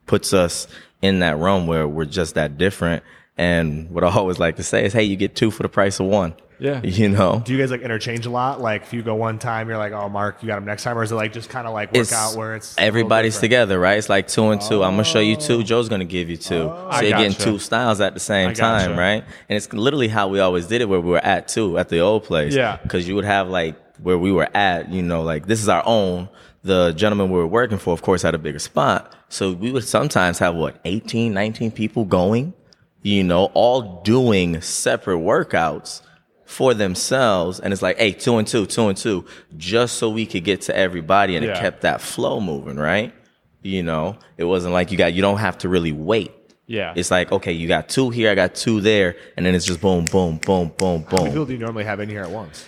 puts 0.06 0.34
us 0.34 0.68
in 1.02 1.20
that 1.20 1.38
realm 1.38 1.68
where 1.68 1.88
we're 1.88 2.06
just 2.06 2.36
that 2.36 2.58
different. 2.58 3.04
And 3.38 3.90
what 3.92 4.04
I 4.04 4.10
always 4.10 4.40
like 4.40 4.56
to 4.56 4.64
say 4.64 4.86
is, 4.86 4.94
hey, 4.94 5.04
you 5.04 5.16
get 5.16 5.36
two 5.36 5.52
for 5.52 5.64
the 5.64 5.70
price 5.70 6.00
of 6.00 6.08
one. 6.08 6.34
Yeah. 6.60 6.82
You 6.84 7.10
know? 7.10 7.42
Do 7.46 7.54
you 7.54 7.60
guys 7.60 7.70
like 7.70 7.82
interchange 7.82 8.26
a 8.26 8.30
lot? 8.30 8.60
Like 8.60 8.82
if 8.82 8.94
you 8.94 9.04
go 9.04 9.14
one 9.14 9.38
time, 9.38 9.68
you're 9.68 9.78
like, 9.78 9.94
oh, 9.94 10.10
Mark, 10.10 10.42
you 10.42 10.48
got 10.48 10.58
him 10.58 10.66
next 10.66 10.84
time, 10.84 10.98
or 10.98 11.04
is 11.04 11.12
it 11.12 11.16
like 11.16 11.32
just 11.32 11.50
kind 11.50 11.68
of 11.68 11.74
like 11.74 11.92
work 11.94 12.02
It's 12.02 12.14
out 12.14 12.36
where 12.36 12.56
it's 12.56 12.76
everybody's 12.78 13.38
together, 13.38 13.80
right? 13.80 13.98
It's 13.98 14.10
like 14.10 14.28
two 14.28 14.50
and 14.50 14.60
two. 14.60 14.84
I'm 14.84 14.94
gonna 14.94 15.04
show 15.04 15.20
you 15.20 15.36
two. 15.36 15.60
Oh. 15.60 15.64
Joe's 15.64 15.90
gonna 15.90 16.06
give 16.06 16.30
you 16.30 16.38
two. 16.38 16.56
Oh. 16.56 16.88
I 16.90 17.02
so 17.02 17.08
you're 17.08 17.18
getting 17.20 17.38
two 17.38 17.60
styles 17.60 18.02
at 18.02 18.16
the 18.16 18.20
same 18.20 18.54
time, 18.56 18.90
gotcha. 18.92 19.00
right? 19.00 19.24
And 19.50 19.58
it's 19.58 19.72
literally 19.72 20.08
how 20.08 20.30
we 20.30 20.40
always 20.40 20.66
did 20.66 20.82
it 20.82 20.90
where 20.90 21.00
we 21.00 21.12
were 21.12 21.24
at 21.24 21.48
two 21.48 21.78
at 21.78 21.90
the 21.90 22.00
old 22.00 22.24
place. 22.24 22.56
Yeah. 22.56 22.78
Because 22.82 23.08
you 23.08 23.14
would 23.16 23.26
have 23.26 23.50
like 23.50 23.76
where 24.02 24.18
we 24.18 24.32
were 24.32 24.50
at, 24.56 24.90
you 24.90 25.04
know, 25.04 25.22
like 25.22 25.46
this 25.46 25.62
is 25.62 25.70
our 25.70 25.84
own. 25.86 26.30
The 26.68 26.92
gentleman 26.92 27.30
we 27.30 27.38
were 27.38 27.48
working 27.48 27.78
for, 27.78 27.94
of 27.94 28.02
course, 28.02 28.22
had 28.22 28.36
a 28.36 28.38
bigger 28.38 28.60
spot. 28.60 29.16
So 29.30 29.54
we 29.54 29.72
would 29.72 29.86
sometimes 29.86 30.40
have 30.40 30.56
what, 30.56 30.80
18, 30.84 31.34
19 31.34 31.72
people 31.72 32.04
going, 32.06 32.54
you 33.02 33.24
know, 33.24 33.46
all 33.54 34.02
doing 34.04 34.62
separate 34.62 35.18
workouts 35.18 36.02
for 36.46 36.74
themselves. 36.74 37.60
And 37.60 37.72
it's 37.72 37.82
like, 37.82 37.98
hey, 37.98 38.12
two 38.12 38.38
and 38.38 38.48
two, 38.48 38.66
two 38.66 38.88
and 38.90 38.98
two, 38.98 39.26
just 39.56 39.98
so 39.98 40.10
we 40.10 40.26
could 40.26 40.44
get 40.44 40.62
to 40.64 40.76
everybody. 40.76 41.36
And 41.36 41.46
it 41.46 41.56
kept 41.58 41.82
that 41.82 42.02
flow 42.02 42.40
moving, 42.42 42.78
right? 42.78 43.14
You 43.62 43.84
know, 43.84 44.18
it 44.38 44.44
wasn't 44.44 44.74
like 44.74 44.92
you 44.92 44.98
got, 44.98 45.14
you 45.14 45.22
don't 45.22 45.40
have 45.40 45.58
to 45.60 45.70
really 45.70 45.92
wait. 45.92 46.32
Yeah. 46.68 46.94
It's 46.98 47.12
like, 47.12 47.32
okay, 47.32 47.54
you 47.54 47.68
got 47.68 47.88
two 47.88 48.10
here, 48.10 48.30
I 48.30 48.36
got 48.36 48.56
two 48.56 48.82
there. 48.82 49.16
And 49.38 49.46
then 49.46 49.56
it's 49.56 49.66
just 49.66 49.80
boom, 49.80 50.06
boom, 50.06 50.38
boom, 50.38 50.74
boom, 50.78 51.02
boom. 51.04 51.06
How 51.10 51.18
many 51.18 51.30
people 51.32 51.46
do 51.46 51.54
you 51.54 51.60
normally 51.60 51.86
have 51.86 52.02
in 52.02 52.10
here 52.10 52.24
at 52.24 52.30
once? 52.30 52.68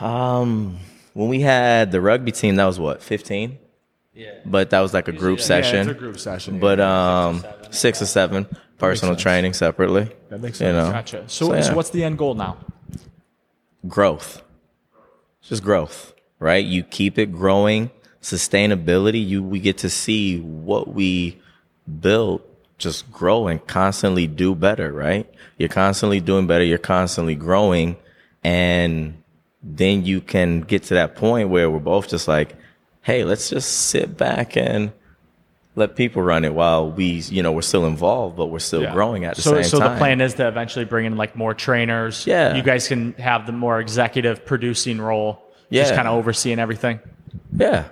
Um, 0.00 0.78
when 1.14 1.28
we 1.28 1.40
had 1.40 1.90
the 1.90 2.00
rugby 2.00 2.30
team, 2.32 2.56
that 2.56 2.66
was 2.66 2.78
what, 2.78 3.02
15? 3.02 3.58
Yeah. 4.12 4.34
But 4.46 4.70
that 4.70 4.80
was 4.80 4.92
like 4.94 5.08
a 5.08 5.12
group 5.12 5.40
session. 5.40 5.86
Yeah, 5.86 5.90
it's 5.92 5.98
a 5.98 6.00
group 6.00 6.18
session. 6.20 6.60
But 6.60 6.78
um, 6.78 7.44
six 7.70 8.00
or 8.02 8.06
seven 8.06 8.46
personal 8.78 9.16
training 9.16 9.54
separately. 9.54 10.08
That 10.28 10.40
makes 10.40 10.60
You 10.60 10.66
sense. 10.66 10.86
know, 10.86 10.92
Gotcha. 10.92 11.24
So, 11.28 11.46
So, 11.46 11.54
yeah. 11.54 11.60
so 11.62 11.74
what's 11.74 11.90
the 11.90 12.04
end 12.04 12.18
goal 12.18 12.34
now? 12.34 12.58
growth. 13.88 14.42
It's 15.40 15.48
just 15.50 15.62
growth, 15.62 16.14
right? 16.38 16.64
You 16.64 16.82
keep 16.82 17.18
it 17.18 17.32
growing, 17.32 17.90
sustainability. 18.22 19.26
You 19.26 19.42
we 19.42 19.58
get 19.60 19.78
to 19.78 19.90
see 19.90 20.40
what 20.40 20.88
we 20.94 21.40
built 22.00 22.42
just 22.78 23.10
grow 23.12 23.46
and 23.46 23.64
constantly 23.66 24.26
do 24.26 24.54
better, 24.54 24.90
right? 24.92 25.28
You're 25.58 25.68
constantly 25.68 26.20
doing 26.20 26.46
better. 26.46 26.64
You're 26.64 26.78
constantly 26.78 27.34
growing, 27.34 27.96
and 28.42 29.22
then 29.66 30.04
you 30.04 30.20
can 30.20 30.60
get 30.60 30.84
to 30.84 30.94
that 30.94 31.16
point 31.16 31.48
where 31.48 31.70
we're 31.70 31.78
both 31.80 32.08
just 32.08 32.28
like, 32.28 32.54
hey, 33.02 33.24
let's 33.24 33.48
just 33.50 33.70
sit 33.88 34.16
back 34.16 34.56
and 34.56 34.92
let 35.74 35.96
people 35.96 36.22
run 36.22 36.44
it 36.44 36.54
while 36.54 36.88
we, 36.90 37.04
you 37.06 37.42
know, 37.42 37.50
we're 37.50 37.62
still 37.62 37.86
involved, 37.86 38.36
but 38.36 38.46
we're 38.46 38.58
still 38.60 38.82
Yeah. 38.82 38.92
growing 38.92 39.24
at 39.24 39.36
the 39.36 39.42
so, 39.42 39.54
same 39.54 39.64
so 39.64 39.78
time. 39.78 39.88
So 39.88 39.92
the 39.94 39.98
plan 39.98 40.20
is 40.20 40.34
to 40.34 40.46
eventually 40.46 40.84
bring 40.84 41.06
in 41.06 41.16
like 41.16 41.34
more 41.34 41.54
trainers. 41.54 42.26
Yeah. 42.26 42.54
You 42.54 42.62
guys 42.62 42.86
can 42.86 43.14
have 43.14 43.46
the 43.46 43.52
more 43.52 43.80
executive 43.80 44.44
producing 44.46 45.00
role. 45.00 45.42
Just 45.72 45.90
Yeah. 45.90 45.96
kind 45.96 46.06
of 46.06 46.14
overseeing 46.14 46.58
everything. 46.60 47.00
Yeah. 47.56 47.84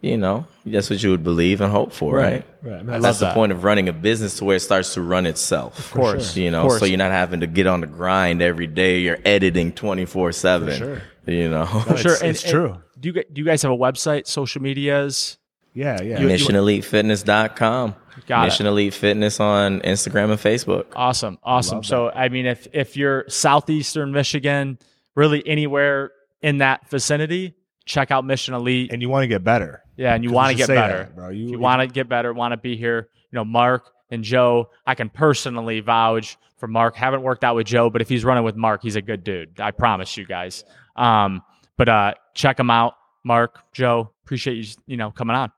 You 0.00 0.16
know, 0.16 0.46
that's 0.64 0.88
what 0.88 1.02
you 1.02 1.10
would 1.10 1.22
believe 1.22 1.60
and 1.60 1.70
hope 1.70 1.92
for, 1.92 2.16
right? 2.16 2.42
Right. 2.62 2.72
I 2.72 2.76
mean, 2.78 2.86
that's- 2.86 3.18
the 3.18 3.26
that. 3.26 3.34
point 3.34 3.52
of 3.52 3.64
running 3.64 3.88
a 3.88 3.92
business 3.92 4.38
to 4.38 4.46
where 4.46 4.56
it 4.56 4.60
starts 4.60 4.94
to 4.94 5.02
run 5.02 5.26
itself. 5.26 5.78
Of 5.78 5.90
course. 5.92 6.36
You 6.38 6.50
know, 6.50 6.62
course. 6.62 6.80
so 6.80 6.86
you're 6.86 6.96
not 6.96 7.12
having 7.12 7.40
to 7.40 7.46
get 7.46 7.66
on 7.66 7.82
the 7.82 7.86
grind 7.86 8.40
every 8.40 8.66
day. 8.66 9.00
You're 9.00 9.18
editing 9.26 9.72
24 9.72 10.32
7. 10.32 10.74
sure. 10.76 11.02
You 11.26 11.48
know, 11.50 11.66
sure. 11.96 12.12
it's- 12.14 12.22
it's 12.22 12.42
true. 12.42 12.76
do 12.98 13.08
you 13.10 13.12
do 13.32 13.40
you 13.40 13.44
guys 13.44 13.62
have 13.62 13.72
a 13.72 13.76
website, 13.76 14.26
social 14.26 14.60
medias? 14.62 15.38
yeah, 15.74 16.00
yeah. 16.02 16.18
missionelitefitness.com. 16.18 17.94
Got 18.26 18.42
it. 18.42 18.44
Mission 18.46 18.66
Elite 18.66 18.92
Fitness 18.94 19.40
on 19.40 19.80
Instagram 19.80 20.30
and 20.30 20.40
Facebook. 20.40 20.86
Awesome, 20.94 21.38
awesome. 21.42 21.82
So 21.82 22.10
I 22.10 22.28
mean, 22.28 22.46
if 22.46 22.66
if 22.72 22.96
you're 22.96 23.24
southeastern 23.28 24.12
Michigan, 24.12 24.78
really 25.14 25.46
anywhere 25.46 26.10
in 26.42 26.58
that 26.58 26.88
vicinity, 26.90 27.54
check 27.86 28.10
out 28.10 28.24
Mission 28.24 28.54
Elite. 28.54 28.92
and 28.92 29.00
you 29.00 29.08
want 29.08 29.22
to 29.24 29.28
get 29.28 29.44
better. 29.44 29.82
Yeah, 29.96 30.14
and 30.14 30.24
you 30.24 30.30
want 30.32 30.50
to 30.52 30.56
get 30.56 30.68
better, 30.68 30.98
that, 31.04 31.14
bro. 31.14 31.28
You 31.28 31.50
you- 31.50 31.58
want 31.58 31.82
to 31.82 31.86
get 31.86 32.08
better, 32.08 32.32
want 32.32 32.52
to 32.52 32.56
be 32.56 32.76
here. 32.76 33.08
You 33.30 33.36
know, 33.36 33.44
Mark 33.44 33.90
and 34.10 34.24
Joe. 34.24 34.70
I 34.86 34.94
can 34.94 35.08
personally 35.08 35.80
vouch 35.80 36.36
for 36.56 36.66
Mark. 36.66 36.96
Haven't 36.96 37.22
worked 37.22 37.44
out 37.44 37.56
with 37.56 37.66
Joe, 37.66 37.90
but 37.90 38.02
if 38.02 38.08
he's 38.08 38.24
running 38.24 38.44
with 38.44 38.56
Mark, 38.56 38.82
he's 38.82 38.96
a 38.96 39.02
good 39.02 39.24
dude. 39.24 39.60
I 39.60 39.70
promise 39.70 40.16
you 40.16 40.26
guys. 40.26 40.64
Um, 40.96 41.42
but 41.76 41.88
uh, 41.88 42.14
check 42.34 42.58
him 42.58 42.70
out, 42.70 42.94
Mark, 43.24 43.60
Joe. 43.72 44.10
Appreciate 44.24 44.56
you, 44.56 44.74
you 44.86 44.96
know, 44.96 45.10
coming 45.10 45.36
on. 45.36 45.50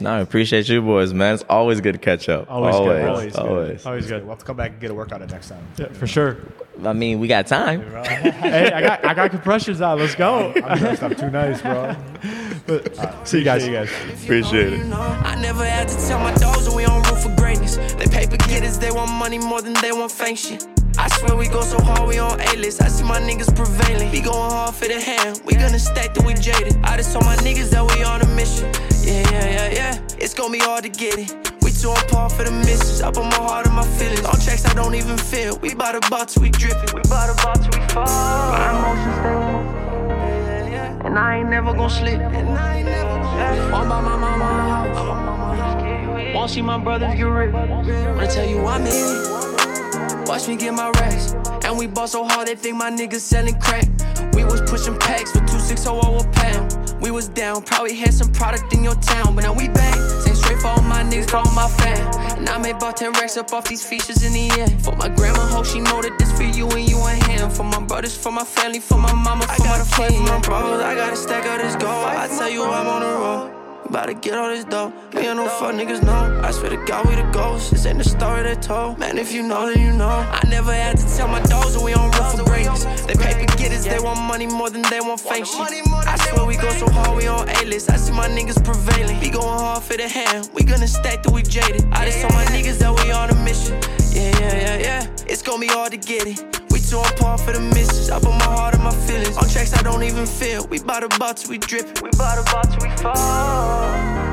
No, 0.00 0.12
I 0.14 0.20
appreciate 0.20 0.66
you 0.68 0.80
boys, 0.80 1.12
man. 1.12 1.34
It's 1.34 1.42
always 1.48 1.82
good 1.82 1.92
to 1.92 1.98
catch 1.98 2.28
up. 2.28 2.50
Always 2.50 2.74
good. 2.74 3.08
Always. 3.08 3.08
Always 3.08 3.34
good. 3.34 3.46
always. 3.46 3.86
Always 3.86 4.06
good. 4.06 4.22
We'll 4.22 4.30
have 4.30 4.38
to 4.38 4.44
come 4.46 4.56
back 4.56 4.70
and 4.72 4.80
get 4.80 4.90
a 4.90 4.94
workout 4.94 5.20
in 5.20 5.28
next 5.28 5.50
time. 5.50 5.62
Yeah, 5.76 5.88
for 5.88 6.06
sure. 6.06 6.38
I 6.84 6.94
mean, 6.94 7.20
we 7.20 7.28
got 7.28 7.46
time. 7.46 7.82
hey, 7.82 8.72
I 8.74 8.80
got 8.80 9.04
I 9.04 9.14
got 9.14 9.30
compressions 9.30 9.82
on. 9.82 9.98
Let's 9.98 10.14
go. 10.14 10.52
I'm 10.64 10.78
dressed 10.78 11.02
up 11.02 11.16
too 11.18 11.30
nice, 11.30 11.60
bro. 11.60 11.94
See 13.24 13.38
you 13.38 13.44
guys. 13.44 13.62
See 13.62 13.70
you 13.70 13.76
guys. 13.76 13.90
Appreciate 14.22 14.72
it. 14.72 14.92
I 14.92 15.38
never 15.40 15.64
had 15.64 15.88
to 15.88 15.96
tell 16.06 16.18
my 16.20 16.32
dogs 16.34 16.64
that 16.64 16.74
we 16.74 16.86
on 16.86 17.02
route 17.02 17.06
for 17.06 17.09
greatness. 17.09 17.09
They 18.50 18.58
they 18.66 18.90
want 18.90 19.12
money 19.12 19.38
more 19.38 19.62
than 19.62 19.74
they 19.74 19.92
want 19.92 20.10
fame 20.10 20.34
shit. 20.34 20.66
I 20.98 21.08
swear 21.08 21.36
we 21.36 21.46
go 21.46 21.60
so 21.62 21.80
hard, 21.80 22.08
we 22.08 22.18
on 22.18 22.40
A-list. 22.40 22.82
I 22.82 22.88
see 22.88 23.04
my 23.04 23.20
niggas 23.20 23.54
prevailing. 23.54 24.10
We 24.10 24.20
going 24.20 24.50
hard 24.50 24.74
for 24.74 24.88
the 24.88 25.00
hand. 25.00 25.40
We 25.44 25.54
gonna 25.54 25.78
stack 25.78 26.14
till 26.14 26.26
we 26.26 26.34
jaded. 26.34 26.76
I 26.82 26.96
just 26.96 27.12
told 27.12 27.24
my 27.24 27.36
niggas 27.36 27.70
that 27.70 27.84
we 27.94 28.02
on 28.02 28.20
a 28.22 28.26
mission. 28.34 28.68
Yeah, 29.02 29.22
yeah, 29.30 29.46
yeah, 29.56 29.70
yeah. 29.70 29.98
It's 30.18 30.34
gonna 30.34 30.52
be 30.52 30.58
hard 30.58 30.82
to 30.82 30.90
get 30.90 31.16
it. 31.16 31.32
We 31.62 31.70
too 31.70 31.90
on 31.90 32.04
par 32.08 32.28
for 32.28 32.42
the 32.42 32.50
misses. 32.50 33.00
I 33.02 33.12
put 33.12 33.24
my 33.24 33.36
heart 33.36 33.66
and 33.66 33.76
my 33.76 33.86
feelings. 33.86 34.24
On 34.26 34.34
tracks 34.40 34.66
I 34.66 34.74
don't 34.74 34.96
even 34.96 35.16
feel. 35.16 35.56
We 35.58 35.72
bout 35.74 35.92
to 35.92 36.10
bout 36.10 36.28
till 36.28 36.42
we 36.42 36.50
drippin'. 36.50 36.92
We 36.92 37.02
bout 37.08 37.30
to 37.30 37.42
bout 37.42 37.62
till 37.62 37.80
we 37.80 37.86
fall. 37.88 38.04
My 38.04 38.70
emotions 38.74 39.14
stay. 39.20 41.06
And 41.06 41.18
I 41.18 41.38
ain't 41.38 41.50
never 41.50 41.72
gon' 41.72 41.88
slip. 41.88 42.20
Won't 46.50 46.56
see 46.56 46.62
my 46.62 46.78
brothers 46.78 47.14
get 47.14 47.22
rich. 47.22 47.52
Wanna 47.52 48.26
tell 48.26 48.44
you 48.44 48.66
I'm 48.66 48.84
in. 48.84 50.24
Watch 50.24 50.48
me 50.48 50.56
get 50.56 50.74
my 50.74 50.90
racks. 50.98 51.32
And 51.64 51.78
we 51.78 51.86
ball 51.86 52.08
so 52.08 52.24
hard 52.24 52.48
they 52.48 52.56
think 52.56 52.76
my 52.76 52.90
niggas 52.90 53.20
selling 53.20 53.54
crack. 53.60 53.86
We 54.34 54.42
was 54.42 54.60
pushing 54.62 54.98
packs 54.98 55.30
for 55.30 55.38
260 55.46 55.88
a 55.88 56.32
pound. 56.32 57.00
We 57.00 57.12
was 57.12 57.28
down, 57.28 57.62
probably 57.62 57.94
had 57.94 58.12
some 58.12 58.32
product 58.32 58.72
in 58.72 58.82
your 58.82 58.96
town, 58.96 59.36
but 59.36 59.44
now 59.44 59.52
we 59.52 59.68
back. 59.68 59.94
Same 59.94 60.34
straight 60.34 60.58
for 60.58 60.74
all 60.74 60.82
my 60.82 61.04
niggas, 61.04 61.30
for 61.30 61.36
all 61.36 61.54
my 61.54 61.68
fam. 61.68 62.38
And 62.38 62.48
I 62.48 62.58
made 62.58 62.74
about 62.74 62.96
10 62.96 63.12
racks 63.12 63.36
up 63.36 63.52
off 63.52 63.68
these 63.68 63.86
features 63.88 64.24
in 64.24 64.32
the 64.32 64.50
end. 64.58 64.84
For 64.84 64.96
my 64.96 65.08
grandma, 65.08 65.46
hope 65.46 65.66
she 65.66 65.78
know 65.78 66.02
that 66.02 66.18
this 66.18 66.32
for 66.36 66.42
you 66.42 66.66
and 66.70 66.90
you 66.90 66.98
and 66.98 67.22
him. 67.26 67.48
For 67.50 67.62
my 67.62 67.78
brothers, 67.78 68.16
for 68.16 68.32
my 68.32 68.44
family, 68.44 68.80
for 68.80 68.98
my 68.98 69.14
mama, 69.14 69.46
for 69.46 69.66
my 69.66 69.78
fight 69.84 70.14
for 70.14 70.22
my 70.22 70.40
brothers. 70.40 70.82
I 70.82 70.96
gotta 70.96 71.14
stack 71.14 71.46
up 71.46 71.60
this 71.62 71.76
gold. 71.76 72.06
I 72.06 72.26
tell 72.26 72.50
you 72.50 72.64
I'm 72.64 72.88
on 72.88 73.02
the 73.02 73.06
road. 73.06 73.59
We 73.90 73.94
bout 73.94 74.06
to 74.06 74.14
get 74.14 74.38
all 74.38 74.48
this 74.50 74.62
dough. 74.62 74.92
Me 75.14 75.26
and 75.26 75.36
no 75.36 75.48
fuck 75.48 75.74
niggas 75.74 76.04
know. 76.04 76.40
I 76.44 76.52
swear 76.52 76.70
to 76.70 76.76
God, 76.86 77.08
we 77.08 77.16
the 77.16 77.28
ghosts. 77.32 77.70
This 77.70 77.86
ain't 77.86 77.98
the 77.98 78.04
story 78.04 78.44
they 78.44 78.54
told. 78.54 79.00
Man, 79.00 79.18
if 79.18 79.32
you 79.32 79.42
know, 79.42 79.66
then 79.66 79.84
you 79.84 79.92
know. 79.92 80.06
I 80.06 80.40
never 80.48 80.72
had 80.72 80.96
to 80.98 81.16
tell 81.16 81.26
my 81.26 81.40
dogs 81.40 81.74
that 81.74 81.82
we 81.82 81.92
on 81.94 82.08
rough 82.12 82.38
for 82.38 82.44
greatness. 82.44 82.84
They 83.06 83.14
paper 83.14 83.52
getters, 83.56 83.82
they 83.82 83.98
want 83.98 84.20
money 84.20 84.46
more 84.46 84.70
than 84.70 84.82
they 84.82 85.00
want 85.00 85.18
fame 85.18 85.44
shit. 85.44 85.82
I 86.06 86.16
swear 86.30 86.46
we 86.46 86.54
go 86.54 86.70
so 86.70 86.88
hard, 86.88 87.16
we 87.16 87.26
on 87.26 87.48
A-list. 87.48 87.90
I 87.90 87.96
see 87.96 88.12
my 88.12 88.28
niggas 88.28 88.64
prevailing. 88.64 89.18
We 89.18 89.28
going 89.28 89.58
hard 89.58 89.82
for 89.82 89.96
the 89.96 90.06
hand. 90.06 90.50
We 90.54 90.62
gonna 90.62 90.86
stack 90.86 91.24
till 91.24 91.32
we 91.32 91.42
jaded. 91.42 91.84
I 91.90 92.06
just 92.06 92.20
told 92.20 92.34
my 92.34 92.44
niggas 92.44 92.78
that 92.78 92.94
we 92.94 93.10
on 93.10 93.30
a 93.30 93.34
mission. 93.42 93.74
Yeah, 94.12 94.38
yeah, 94.38 94.54
yeah, 94.54 94.78
yeah. 94.78 95.06
It's 95.26 95.42
gonna 95.42 95.58
be 95.58 95.66
hard 95.66 95.90
to 95.90 95.98
get 95.98 96.28
it. 96.28 96.59
Too 96.90 96.98
on 96.98 97.16
par 97.18 97.38
for 97.38 97.52
the 97.52 97.60
misses. 97.60 98.10
I 98.10 98.18
put 98.18 98.30
my 98.30 98.42
heart 98.42 98.74
and 98.74 98.82
my 98.82 98.90
feelings. 98.90 99.36
On 99.36 99.48
tracks 99.48 99.72
I 99.72 99.82
don't 99.82 100.02
even 100.02 100.26
feel. 100.26 100.66
We 100.66 100.80
bout 100.80 101.08
to 101.08 101.18
bout 101.20 101.46
we 101.48 101.56
drippin'. 101.56 102.02
We 102.02 102.10
bout 102.18 102.44
to 102.44 102.52
bout 102.52 102.82
we 102.82 102.90
fall. 102.96 104.29